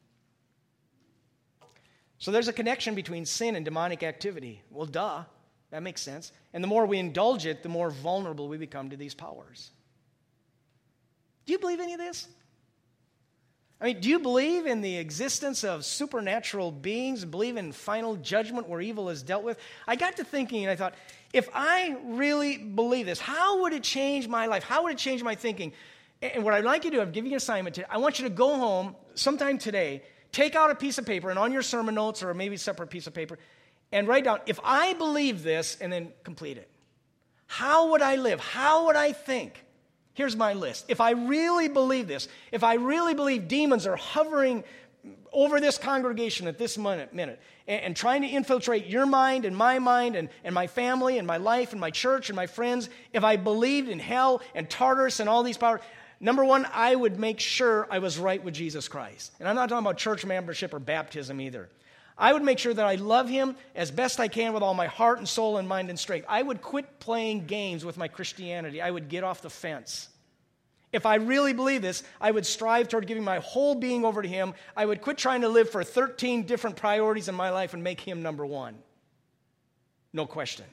So 2.19 2.33
there's 2.33 2.49
a 2.49 2.53
connection 2.53 2.97
between 2.97 3.27
sin 3.27 3.55
and 3.55 3.65
demonic 3.65 4.03
activity. 4.03 4.61
Well, 4.73 4.87
duh. 4.87 5.23
That 5.71 5.83
makes 5.83 6.01
sense. 6.01 6.33
And 6.53 6.63
the 6.63 6.69
more 6.69 6.85
we 6.87 6.99
indulge 6.99 7.47
it, 7.47 7.63
the 7.63 7.69
more 7.69 7.91
vulnerable 7.91 8.49
we 8.49 8.57
become 8.57 8.91
to 8.91 8.97
these 8.97 9.15
powers. 9.15 9.71
Do 11.47 11.53
you 11.53 11.59
believe 11.59 11.81
any 11.81 11.95
of 11.95 11.99
this? 11.99 12.27
I 13.81 13.87
mean, 13.87 14.01
do 14.01 14.11
you 14.11 14.19
believe 14.19 14.67
in 14.67 14.83
the 14.83 14.99
existence 14.99 15.65
of 15.65 15.87
supernatural 15.87 16.71
beings? 16.71 17.25
Believe 17.25 17.57
in 17.57 17.73
final 17.73 18.17
judgment 18.17 18.69
where 18.69 18.81
evil 18.81 19.09
is 19.09 19.23
dealt 19.23 19.43
with? 19.43 19.59
I 19.89 19.97
got 19.97 20.17
to 20.17 20.25
thinking 20.25 20.65
and 20.65 20.71
I 20.71 20.77
thought, 20.77 20.95
if 21.33 21.49
I 21.55 21.97
really 22.05 22.59
believe 22.59 23.07
this, 23.07 23.21
how 23.21 23.63
would 23.63 23.73
it 23.73 23.83
change 23.83 24.29
my 24.29 24.47
life? 24.47 24.65
How 24.65 24.83
would 24.83 24.93
it 24.93 24.99
change 24.99 25.23
my 25.23 25.35
thinking? 25.35 25.73
And 26.21 26.45
what 26.45 26.53
I'd 26.53 26.65
like 26.65 26.85
you 26.85 26.91
to 26.91 26.99
do, 26.99 27.01
I'm 27.01 27.13
giving 27.13 27.31
you 27.31 27.37
an 27.37 27.39
assignment 27.39 27.77
today. 27.77 27.87
I 27.89 27.97
want 27.97 28.19
you 28.19 28.29
to 28.29 28.35
go 28.35 28.55
home 28.57 28.97
sometime 29.15 29.57
today, 29.57 30.03
take 30.31 30.55
out 30.55 30.71
a 30.71 30.75
piece 30.75 30.99
of 30.99 31.07
paper, 31.07 31.31
and 31.31 31.39
on 31.39 31.51
your 31.51 31.63
sermon 31.63 31.95
notes 31.95 32.23
or 32.23 32.35
maybe 32.35 32.57
a 32.57 32.59
separate 32.59 32.91
piece 32.91 33.07
of 33.07 33.15
paper, 33.15 33.39
and 33.93 34.07
write 34.09 34.25
down 34.25 34.41
if 34.47 34.61
I 34.63 34.95
believe 34.95 35.43
this 35.43 35.77
and 35.81 35.93
then 35.93 36.13
complete 36.25 36.57
it. 36.57 36.71
How 37.47 37.91
would 37.91 38.03
I 38.03 38.17
live? 38.17 38.41
How 38.41 38.87
would 38.87 38.97
I 38.97 39.13
think? 39.13 39.65
Here's 40.15 40.37
my 40.37 40.53
list. 40.53 40.85
If 40.89 41.01
I 41.01 41.13
really 41.13 41.69
believe 41.69 42.07
this, 42.07 42.29
if 42.53 42.63
I 42.63 42.75
really 42.75 43.15
believe 43.15 43.49
demons 43.49 43.87
are 43.87 43.97
hovering 43.97 44.65
over 45.33 45.61
this 45.61 45.79
congregation 45.79 46.47
at 46.47 46.59
this 46.59 46.77
minute, 46.77 47.15
minute 47.15 47.41
and, 47.67 47.83
and, 47.83 47.97
trying 47.97 48.23
to 48.23 48.29
infiltrate 48.29 48.87
your 48.87 49.07
mind 49.07 49.45
and 49.45 49.57
my 49.57 49.79
mind 49.79 50.17
and, 50.17 50.29
and 50.45 50.55
my 50.55 50.67
family 50.67 51.19
and 51.19 51.27
my 51.27 51.39
life 51.39 51.73
and 51.73 51.81
my 51.81 51.91
church 51.91 52.29
and 52.29 52.37
my 52.37 52.47
friends, 52.47 52.91
if 53.13 53.25
I 53.25 53.37
believed 53.37 53.89
in 53.89 53.99
hell 53.99 54.43
and 54.55 54.69
Tartarus 54.69 55.21
and 55.21 55.29
all 55.29 55.43
these 55.43 55.57
powers, 55.57 55.81
number 56.19 56.45
one, 56.45 56.67
I 56.73 56.95
would 56.95 57.19
make 57.19 57.41
sure 57.41 57.87
I 57.91 58.01
was 58.01 58.19
right 58.19 58.43
with 58.43 58.55
Jesus 58.55 58.89
Christ. 58.89 59.33
And 59.41 59.49
I'm 59.49 59.55
not 59.55 59.69
talking 59.69 59.87
about 59.87 59.99
church 59.99 60.27
membership 60.27 60.75
or 60.75 60.79
baptism 60.79 61.41
either. 61.41 61.71
I 62.21 62.35
would 62.35 62.43
make 62.43 62.59
sure 62.59 62.75
that 62.75 62.87
I 62.87 62.97
love 62.97 63.31
him 63.31 63.57
as 63.75 63.91
best 63.91 64.21
I 64.21 64.29
can 64.29 64.53
with 64.53 64.63
all 64.63 64.75
my 64.75 64.87
heart 64.87 65.19
and 65.19 65.29
soul 65.29 65.57
and 65.57 65.67
mind 65.67 65.89
and 65.89 65.99
strength. 65.99 66.27
I 66.29 66.43
would 66.43 66.61
quit 66.61 67.01
playing 67.01 67.47
games 67.47 67.83
with 67.83 67.97
my 67.97 68.09
Christianity. 68.09 68.83
I 68.83 68.91
would 68.91 69.09
get 69.09 69.25
off 69.25 69.41
the 69.41 69.49
fence. 69.49 70.11
If 70.93 71.07
I 71.07 71.15
really 71.15 71.55
believe 71.55 71.81
this, 71.81 72.03
I 72.21 72.31
would 72.31 72.45
strive 72.45 72.89
toward 72.89 73.07
giving 73.07 73.25
my 73.25 73.39
whole 73.39 73.75
being 73.75 74.05
over 74.05 74.21
to 74.21 74.29
Him. 74.29 74.53
I 74.77 74.85
would 74.85 75.01
quit 75.01 75.17
trying 75.17 75.41
to 75.41 75.49
live 75.49 75.71
for 75.71 75.83
13 75.83 76.43
different 76.43 76.77
priorities 76.77 77.29
in 77.29 77.35
my 77.35 77.51
life 77.51 77.73
and 77.73 77.83
make 77.83 78.01
Him 78.01 78.23
number 78.23 78.45
one. 78.45 78.77
No 80.13 80.27
question. 80.27 80.67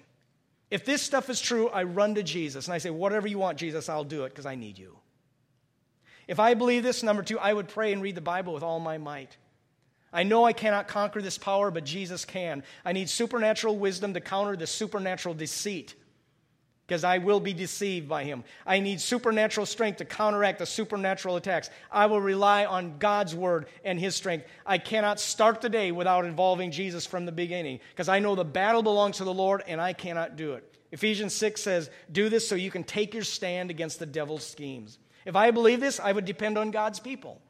If 0.69 0.83
this 0.83 1.01
stuff 1.01 1.29
is 1.29 1.39
true, 1.39 1.69
I 1.69 1.83
run 1.83 2.15
to 2.15 2.23
Jesus 2.23 2.65
and 2.65 2.73
I 2.73 2.79
say, 2.79 2.89
Whatever 2.89 3.27
you 3.27 3.37
want, 3.37 3.57
Jesus, 3.57 3.87
I'll 3.87 4.03
do 4.03 4.25
it 4.25 4.29
because 4.29 4.45
I 4.45 4.55
need 4.55 4.77
you. 4.77 4.97
If 6.27 6.41
I 6.41 6.55
believe 6.55 6.83
this, 6.83 7.03
number 7.03 7.23
two, 7.23 7.39
I 7.39 7.53
would 7.53 7.69
pray 7.69 7.93
and 7.93 8.01
read 8.01 8.15
the 8.15 8.21
Bible 8.21 8.53
with 8.53 8.63
all 8.63 8.81
my 8.81 8.97
might. 8.97 9.37
I 10.11 10.23
know 10.23 10.45
I 10.45 10.53
cannot 10.53 10.87
conquer 10.87 11.21
this 11.21 11.37
power, 11.37 11.69
but 11.69 11.83
Jesus 11.83 12.25
can. 12.25 12.63
I 12.85 12.93
need 12.93 13.09
supernatural 13.09 13.77
wisdom 13.77 14.13
to 14.13 14.21
counter 14.21 14.55
the 14.55 14.67
supernatural 14.67 15.35
deceit 15.35 15.95
because 16.87 17.03
I 17.03 17.17
will 17.17 17.41
be 17.41 17.53
deceived 17.53 18.07
by 18.07 18.23
him. 18.23 18.45
I 18.65 18.79
need 18.79 19.01
supernatural 19.01 19.65
strength 19.65 19.97
to 19.97 20.05
counteract 20.05 20.59
the 20.59 20.65
supernatural 20.65 21.35
attacks. 21.35 21.69
I 21.91 22.05
will 22.05 22.21
rely 22.21 22.65
on 22.65 22.97
God's 22.97 23.35
word 23.35 23.67
and 23.83 23.99
his 23.99 24.15
strength. 24.15 24.47
I 24.65 24.77
cannot 24.77 25.19
start 25.19 25.59
the 25.59 25.67
day 25.67 25.91
without 25.91 26.23
involving 26.23 26.71
Jesus 26.71 27.05
from 27.05 27.25
the 27.25 27.31
beginning 27.33 27.81
because 27.89 28.07
I 28.07 28.19
know 28.19 28.35
the 28.35 28.45
battle 28.45 28.83
belongs 28.83 29.17
to 29.17 29.25
the 29.25 29.33
Lord 29.33 29.63
and 29.67 29.81
I 29.81 29.91
cannot 29.91 30.37
do 30.37 30.53
it. 30.53 30.77
Ephesians 30.93 31.33
6 31.33 31.61
says, 31.61 31.89
Do 32.09 32.29
this 32.29 32.47
so 32.47 32.55
you 32.55 32.71
can 32.71 32.85
take 32.85 33.13
your 33.13 33.23
stand 33.23 33.69
against 33.69 33.99
the 33.99 34.05
devil's 34.05 34.47
schemes. 34.47 34.97
If 35.25 35.35
I 35.35 35.51
believe 35.51 35.81
this, 35.81 35.99
I 35.99 36.13
would 36.13 36.23
depend 36.23 36.57
on 36.57 36.71
God's 36.71 37.01
people. 37.01 37.41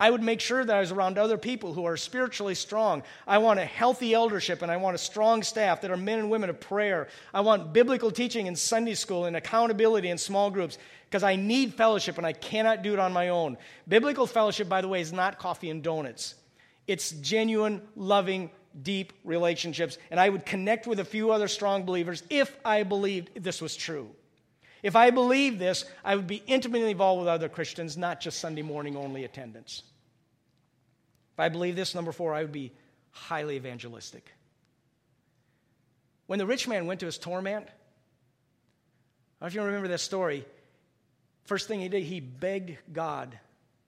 I 0.00 0.10
would 0.10 0.22
make 0.22 0.40
sure 0.40 0.64
that 0.64 0.74
I 0.74 0.80
was 0.80 0.92
around 0.92 1.18
other 1.18 1.36
people 1.36 1.74
who 1.74 1.84
are 1.84 1.98
spiritually 1.98 2.54
strong. 2.54 3.02
I 3.26 3.36
want 3.36 3.60
a 3.60 3.66
healthy 3.66 4.14
eldership 4.14 4.62
and 4.62 4.72
I 4.72 4.78
want 4.78 4.94
a 4.94 4.98
strong 4.98 5.42
staff 5.42 5.82
that 5.82 5.90
are 5.90 5.96
men 5.96 6.18
and 6.18 6.30
women 6.30 6.48
of 6.48 6.58
prayer. 6.58 7.08
I 7.34 7.42
want 7.42 7.74
biblical 7.74 8.10
teaching 8.10 8.46
in 8.46 8.56
Sunday 8.56 8.94
school 8.94 9.26
and 9.26 9.36
accountability 9.36 10.08
in 10.08 10.16
small 10.16 10.50
groups 10.50 10.78
because 11.04 11.22
I 11.22 11.36
need 11.36 11.74
fellowship 11.74 12.16
and 12.16 12.26
I 12.26 12.32
cannot 12.32 12.82
do 12.82 12.94
it 12.94 12.98
on 12.98 13.12
my 13.12 13.28
own. 13.28 13.58
Biblical 13.86 14.26
fellowship, 14.26 14.70
by 14.70 14.80
the 14.80 14.88
way, 14.88 15.02
is 15.02 15.12
not 15.12 15.38
coffee 15.38 15.68
and 15.68 15.82
donuts, 15.82 16.34
it's 16.86 17.10
genuine, 17.10 17.82
loving, 17.94 18.50
deep 18.82 19.12
relationships. 19.22 19.98
And 20.10 20.18
I 20.18 20.30
would 20.30 20.46
connect 20.46 20.86
with 20.86 21.00
a 21.00 21.04
few 21.04 21.30
other 21.30 21.46
strong 21.46 21.84
believers 21.84 22.22
if 22.30 22.56
I 22.64 22.84
believed 22.84 23.42
this 23.42 23.60
was 23.60 23.76
true. 23.76 24.08
If 24.82 24.96
I 24.96 25.10
believed 25.10 25.58
this, 25.58 25.84
I 26.04 26.16
would 26.16 26.26
be 26.26 26.42
intimately 26.46 26.90
involved 26.90 27.20
with 27.20 27.28
other 27.28 27.48
Christians, 27.48 27.96
not 27.96 28.20
just 28.20 28.38
Sunday 28.38 28.62
morning 28.62 28.96
only 28.96 29.24
attendance. 29.24 29.82
If 31.34 31.40
I 31.40 31.48
believe 31.48 31.76
this, 31.76 31.94
number 31.94 32.12
four, 32.12 32.34
I 32.34 32.42
would 32.42 32.52
be 32.52 32.72
highly 33.10 33.56
evangelistic. 33.56 34.30
When 36.26 36.38
the 36.38 36.46
rich 36.46 36.68
man 36.68 36.86
went 36.86 37.00
to 37.00 37.06
his 37.06 37.18
torment, 37.18 37.66
I 37.66 37.68
don't 37.68 39.40
know 39.40 39.46
if 39.46 39.54
you 39.54 39.62
remember 39.62 39.88
that 39.88 40.00
story. 40.00 40.44
First 41.44 41.66
thing 41.66 41.80
he 41.80 41.88
did, 41.88 42.04
he 42.04 42.20
begged 42.20 42.78
God 42.92 43.38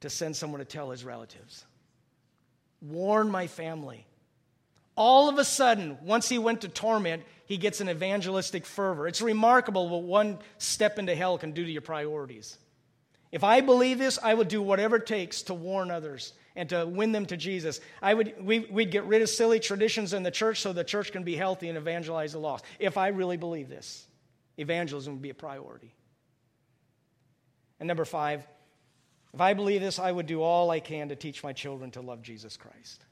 to 0.00 0.10
send 0.10 0.34
someone 0.34 0.58
to 0.58 0.64
tell 0.64 0.90
his 0.90 1.04
relatives. 1.04 1.64
Warn 2.80 3.30
my 3.30 3.46
family. 3.46 4.06
All 4.96 5.28
of 5.28 5.38
a 5.38 5.44
sudden, 5.44 5.98
once 6.02 6.28
he 6.28 6.38
went 6.38 6.62
to 6.62 6.68
torment, 6.68 7.22
he 7.52 7.58
gets 7.58 7.82
an 7.82 7.90
evangelistic 7.90 8.64
fervor. 8.64 9.06
It's 9.06 9.20
remarkable 9.20 9.86
what 9.90 10.04
one 10.04 10.38
step 10.56 10.98
into 10.98 11.14
hell 11.14 11.36
can 11.36 11.52
do 11.52 11.62
to 11.62 11.70
your 11.70 11.82
priorities. 11.82 12.56
If 13.30 13.44
I 13.44 13.60
believe 13.60 13.98
this, 13.98 14.18
I 14.22 14.32
will 14.32 14.44
do 14.44 14.62
whatever 14.62 14.96
it 14.96 15.04
takes 15.04 15.42
to 15.42 15.54
warn 15.54 15.90
others 15.90 16.32
and 16.56 16.70
to 16.70 16.86
win 16.86 17.12
them 17.12 17.26
to 17.26 17.36
Jesus. 17.36 17.82
I 18.00 18.14
would, 18.14 18.36
we, 18.40 18.60
we'd 18.60 18.90
get 18.90 19.04
rid 19.04 19.20
of 19.20 19.28
silly 19.28 19.60
traditions 19.60 20.14
in 20.14 20.22
the 20.22 20.30
church 20.30 20.62
so 20.62 20.72
the 20.72 20.82
church 20.82 21.12
can 21.12 21.24
be 21.24 21.36
healthy 21.36 21.68
and 21.68 21.76
evangelize 21.76 22.32
the 22.32 22.38
lost. 22.38 22.64
If 22.78 22.96
I 22.96 23.08
really 23.08 23.36
believe 23.36 23.68
this, 23.68 24.06
evangelism 24.56 25.12
would 25.12 25.22
be 25.22 25.28
a 25.28 25.34
priority. 25.34 25.92
And 27.80 27.86
number 27.86 28.06
five, 28.06 28.48
if 29.34 29.42
I 29.42 29.52
believe 29.52 29.82
this, 29.82 29.98
I 29.98 30.10
would 30.10 30.24
do 30.24 30.40
all 30.40 30.70
I 30.70 30.80
can 30.80 31.10
to 31.10 31.16
teach 31.16 31.44
my 31.44 31.52
children 31.52 31.90
to 31.90 32.00
love 32.00 32.22
Jesus 32.22 32.56
Christ. 32.56 33.04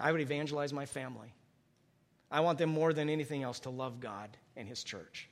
I 0.00 0.12
would 0.12 0.20
evangelize 0.20 0.72
my 0.72 0.86
family. 0.86 1.32
I 2.30 2.40
want 2.40 2.58
them 2.58 2.70
more 2.70 2.92
than 2.92 3.08
anything 3.08 3.42
else 3.42 3.60
to 3.60 3.70
love 3.70 4.00
God 4.00 4.36
and 4.56 4.68
His 4.68 4.82
church. 4.82 5.28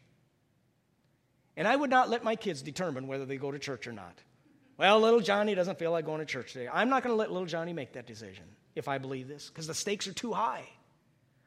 And 1.56 1.68
I 1.68 1.74
would 1.74 1.90
not 1.90 2.10
let 2.10 2.24
my 2.24 2.36
kids 2.36 2.62
determine 2.62 3.06
whether 3.06 3.24
they 3.24 3.36
go 3.36 3.50
to 3.50 3.58
church 3.58 3.86
or 3.86 3.92
not. 3.92 4.18
Well, 4.76 5.00
little 5.00 5.20
Johnny 5.20 5.54
doesn't 5.54 5.78
feel 5.78 5.92
like 5.92 6.04
going 6.04 6.18
to 6.18 6.26
church 6.26 6.52
today. 6.52 6.68
I'm 6.72 6.88
not 6.88 7.02
going 7.02 7.12
to 7.12 7.18
let 7.18 7.30
little 7.30 7.46
Johnny 7.46 7.72
make 7.72 7.92
that 7.92 8.06
decision 8.06 8.44
if 8.74 8.88
I 8.88 8.98
believe 8.98 9.28
this 9.28 9.48
because 9.48 9.68
the 9.68 9.74
stakes 9.74 10.08
are 10.08 10.12
too 10.12 10.32
high. 10.32 10.64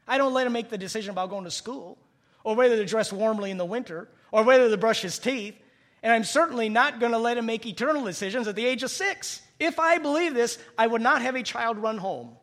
I 0.07 0.17
don't 0.17 0.33
let 0.33 0.47
him 0.47 0.53
make 0.53 0.69
the 0.69 0.77
decision 0.77 1.11
about 1.11 1.29
going 1.29 1.43
to 1.43 1.51
school 1.51 1.97
or 2.45 2.55
whether 2.55 2.77
to 2.77 2.85
dress 2.85 3.11
warmly 3.11 3.51
in 3.51 3.57
the 3.57 3.65
winter 3.65 4.07
or 4.31 4.43
whether 4.43 4.69
to 4.69 4.77
brush 4.77 5.01
his 5.01 5.19
teeth. 5.19 5.55
And 6.01 6.13
I'm 6.13 6.23
certainly 6.23 6.69
not 6.69 7.01
going 7.01 7.11
to 7.11 7.17
let 7.17 7.37
him 7.37 7.45
make 7.45 7.65
eternal 7.65 8.05
decisions 8.05 8.47
at 8.47 8.55
the 8.55 8.65
age 8.65 8.83
of 8.83 8.91
six. 8.91 9.41
If 9.59 9.79
I 9.79 9.97
believe 9.97 10.33
this, 10.33 10.57
I 10.77 10.87
would 10.87 11.01
not 11.01 11.21
have 11.21 11.35
a 11.35 11.43
child 11.43 11.77
run 11.77 11.97
home. 11.97 12.37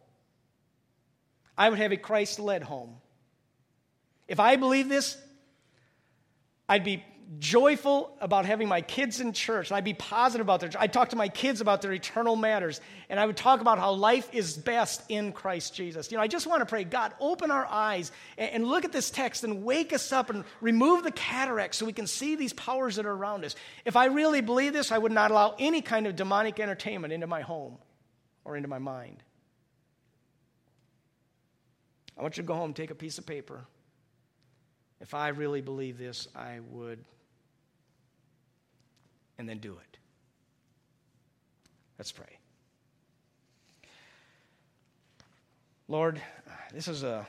I 1.57 1.71
would 1.71 1.79
have 1.79 1.93
a 1.93 1.97
Christ 1.97 2.39
led 2.39 2.63
home. 2.63 2.97
If 4.27 4.41
I 4.41 4.57
believe 4.57 4.89
this, 4.89 5.17
I'd 6.69 6.85
be 6.85 7.05
joyful 7.39 8.17
about 8.21 8.45
having 8.45 8.69
my 8.69 8.81
kids 8.81 9.21
in 9.21 9.33
church, 9.33 9.71
and 9.71 9.77
I'd 9.77 9.85
be 9.85 9.95
positive 9.95 10.45
about 10.47 10.61
their. 10.61 10.71
I'd 10.79 10.93
talk 10.93 11.11
to 11.11 11.17
my 11.17 11.29
kids 11.29 11.61
about 11.61 11.83
their 11.83 11.93
eternal 11.93 12.37
matters, 12.37 12.81
and 13.09 13.19
I 13.19 13.27
would 13.27 13.37
talk 13.37 13.61
about 13.61 13.79
how 13.79 13.93
life 13.93 14.29
is 14.33 14.57
best 14.57 15.03
in 15.09 15.33
Christ 15.33 15.75
Jesus. 15.75 16.11
You 16.11 16.19
know, 16.19 16.23
I 16.23 16.27
just 16.27 16.47
want 16.47 16.61
to 16.61 16.67
pray, 16.67 16.85
God, 16.85 17.13
open 17.21 17.51
our 17.51 17.67
eyes 17.67 18.13
and, 18.39 18.51
and 18.51 18.67
look 18.67 18.85
at 18.85 18.93
this 18.93 19.11
text 19.11 19.45
and 19.45 19.65
wake 19.65 19.93
us 19.93 20.13
up 20.13 20.31
and 20.31 20.45
remove 20.61 21.03
the 21.03 21.13
cataracts 21.13 21.79
so 21.79 21.87
we 21.87 21.93
can 21.93 22.07
see 22.07 22.37
these 22.37 22.53
powers 22.53 22.97
that 22.97 23.07
are 23.07 23.13
around 23.13 23.45
us. 23.45 23.55
If 23.85 23.97
I 23.97 24.07
really 24.07 24.41
believe 24.41 24.73
this, 24.73 24.93
I 24.93 24.99
would 24.99 25.13
not 25.13 25.31
allow 25.31 25.55
any 25.59 25.83
kind 25.83 26.07
of 26.07 26.17
demonic 26.17 26.61
entertainment 26.61 27.13
into 27.13 27.27
my 27.27 27.41
home 27.41 27.79
or 28.45 28.57
into 28.57 28.69
my 28.69 28.79
mind. 28.79 29.23
I 32.17 32.23
want 32.23 32.37
you 32.37 32.43
to 32.43 32.47
go 32.47 32.55
home, 32.55 32.73
take 32.73 32.91
a 32.91 32.95
piece 32.95 33.19
of 33.19 33.27
paper. 33.27 33.65
If 35.01 35.15
I 35.15 35.29
really 35.29 35.61
believe 35.61 35.99
this, 35.99 36.29
I 36.35 36.61
would 36.71 37.05
and 39.39 39.49
then 39.49 39.59
do 39.59 39.73
it. 39.73 39.99
Let's 41.99 42.13
pray. 42.13 42.39
Lord, 45.89 46.21
this 46.73 46.89
is 46.89 47.03
a 47.03 47.27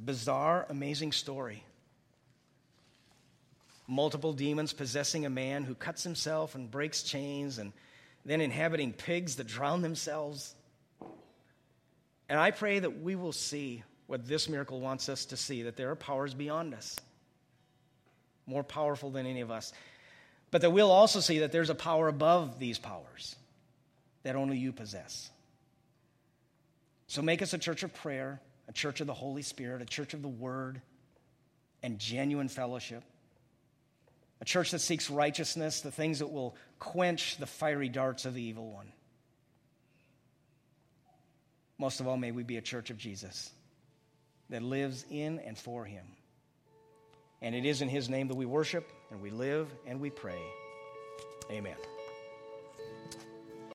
bizarre, 0.00 0.66
amazing 0.68 1.12
story. 1.12 1.62
Multiple 3.86 4.32
demons 4.32 4.72
possessing 4.72 5.26
a 5.26 5.30
man 5.30 5.64
who 5.64 5.74
cuts 5.74 6.02
himself 6.02 6.54
and 6.54 6.70
breaks 6.70 7.02
chains, 7.02 7.58
and 7.58 7.72
then 8.24 8.40
inhabiting 8.40 8.92
pigs 8.92 9.36
that 9.36 9.46
drown 9.46 9.82
themselves. 9.82 10.54
And 12.28 12.38
I 12.38 12.50
pray 12.50 12.78
that 12.78 13.02
we 13.02 13.14
will 13.14 13.32
see 13.32 13.82
what 14.06 14.26
this 14.26 14.48
miracle 14.48 14.80
wants 14.80 15.08
us 15.08 15.26
to 15.26 15.36
see 15.36 15.62
that 15.62 15.76
there 15.76 15.90
are 15.90 15.96
powers 15.96 16.34
beyond 16.34 16.74
us, 16.74 16.96
more 18.46 18.62
powerful 18.62 19.10
than 19.10 19.26
any 19.26 19.40
of 19.40 19.50
us. 19.50 19.72
But 20.50 20.62
that 20.62 20.70
we'll 20.70 20.92
also 20.92 21.20
see 21.20 21.40
that 21.40 21.52
there's 21.52 21.70
a 21.70 21.74
power 21.74 22.08
above 22.08 22.58
these 22.58 22.78
powers 22.78 23.36
that 24.22 24.36
only 24.36 24.58
you 24.58 24.72
possess. 24.72 25.30
So 27.08 27.22
make 27.22 27.42
us 27.42 27.52
a 27.52 27.58
church 27.58 27.82
of 27.82 27.94
prayer, 27.94 28.40
a 28.68 28.72
church 28.72 29.00
of 29.00 29.06
the 29.06 29.14
Holy 29.14 29.42
Spirit, 29.42 29.82
a 29.82 29.86
church 29.86 30.14
of 30.14 30.22
the 30.22 30.28
Word 30.28 30.80
and 31.82 31.98
genuine 31.98 32.48
fellowship, 32.48 33.04
a 34.40 34.44
church 34.44 34.72
that 34.72 34.80
seeks 34.80 35.10
righteousness, 35.10 35.80
the 35.80 35.90
things 35.90 36.18
that 36.18 36.32
will 36.32 36.56
quench 36.78 37.36
the 37.36 37.46
fiery 37.46 37.88
darts 37.88 38.24
of 38.24 38.34
the 38.34 38.42
evil 38.42 38.70
one. 38.72 38.92
Most 41.78 42.00
of 42.00 42.06
all, 42.06 42.16
may 42.16 42.32
we 42.32 42.42
be 42.42 42.56
a 42.56 42.62
church 42.62 42.90
of 42.90 42.98
Jesus 42.98 43.50
that 44.50 44.62
lives 44.62 45.04
in 45.10 45.38
and 45.40 45.58
for 45.58 45.84
Him. 45.84 46.04
And 47.42 47.54
it 47.54 47.64
is 47.64 47.82
in 47.82 47.88
His 47.88 48.08
name 48.08 48.28
that 48.28 48.36
we 48.36 48.46
worship 48.46 48.90
and 49.10 49.20
we 49.20 49.30
live 49.30 49.68
and 49.86 50.00
we 50.00 50.10
pray. 50.10 50.40
Amen. 51.50 51.76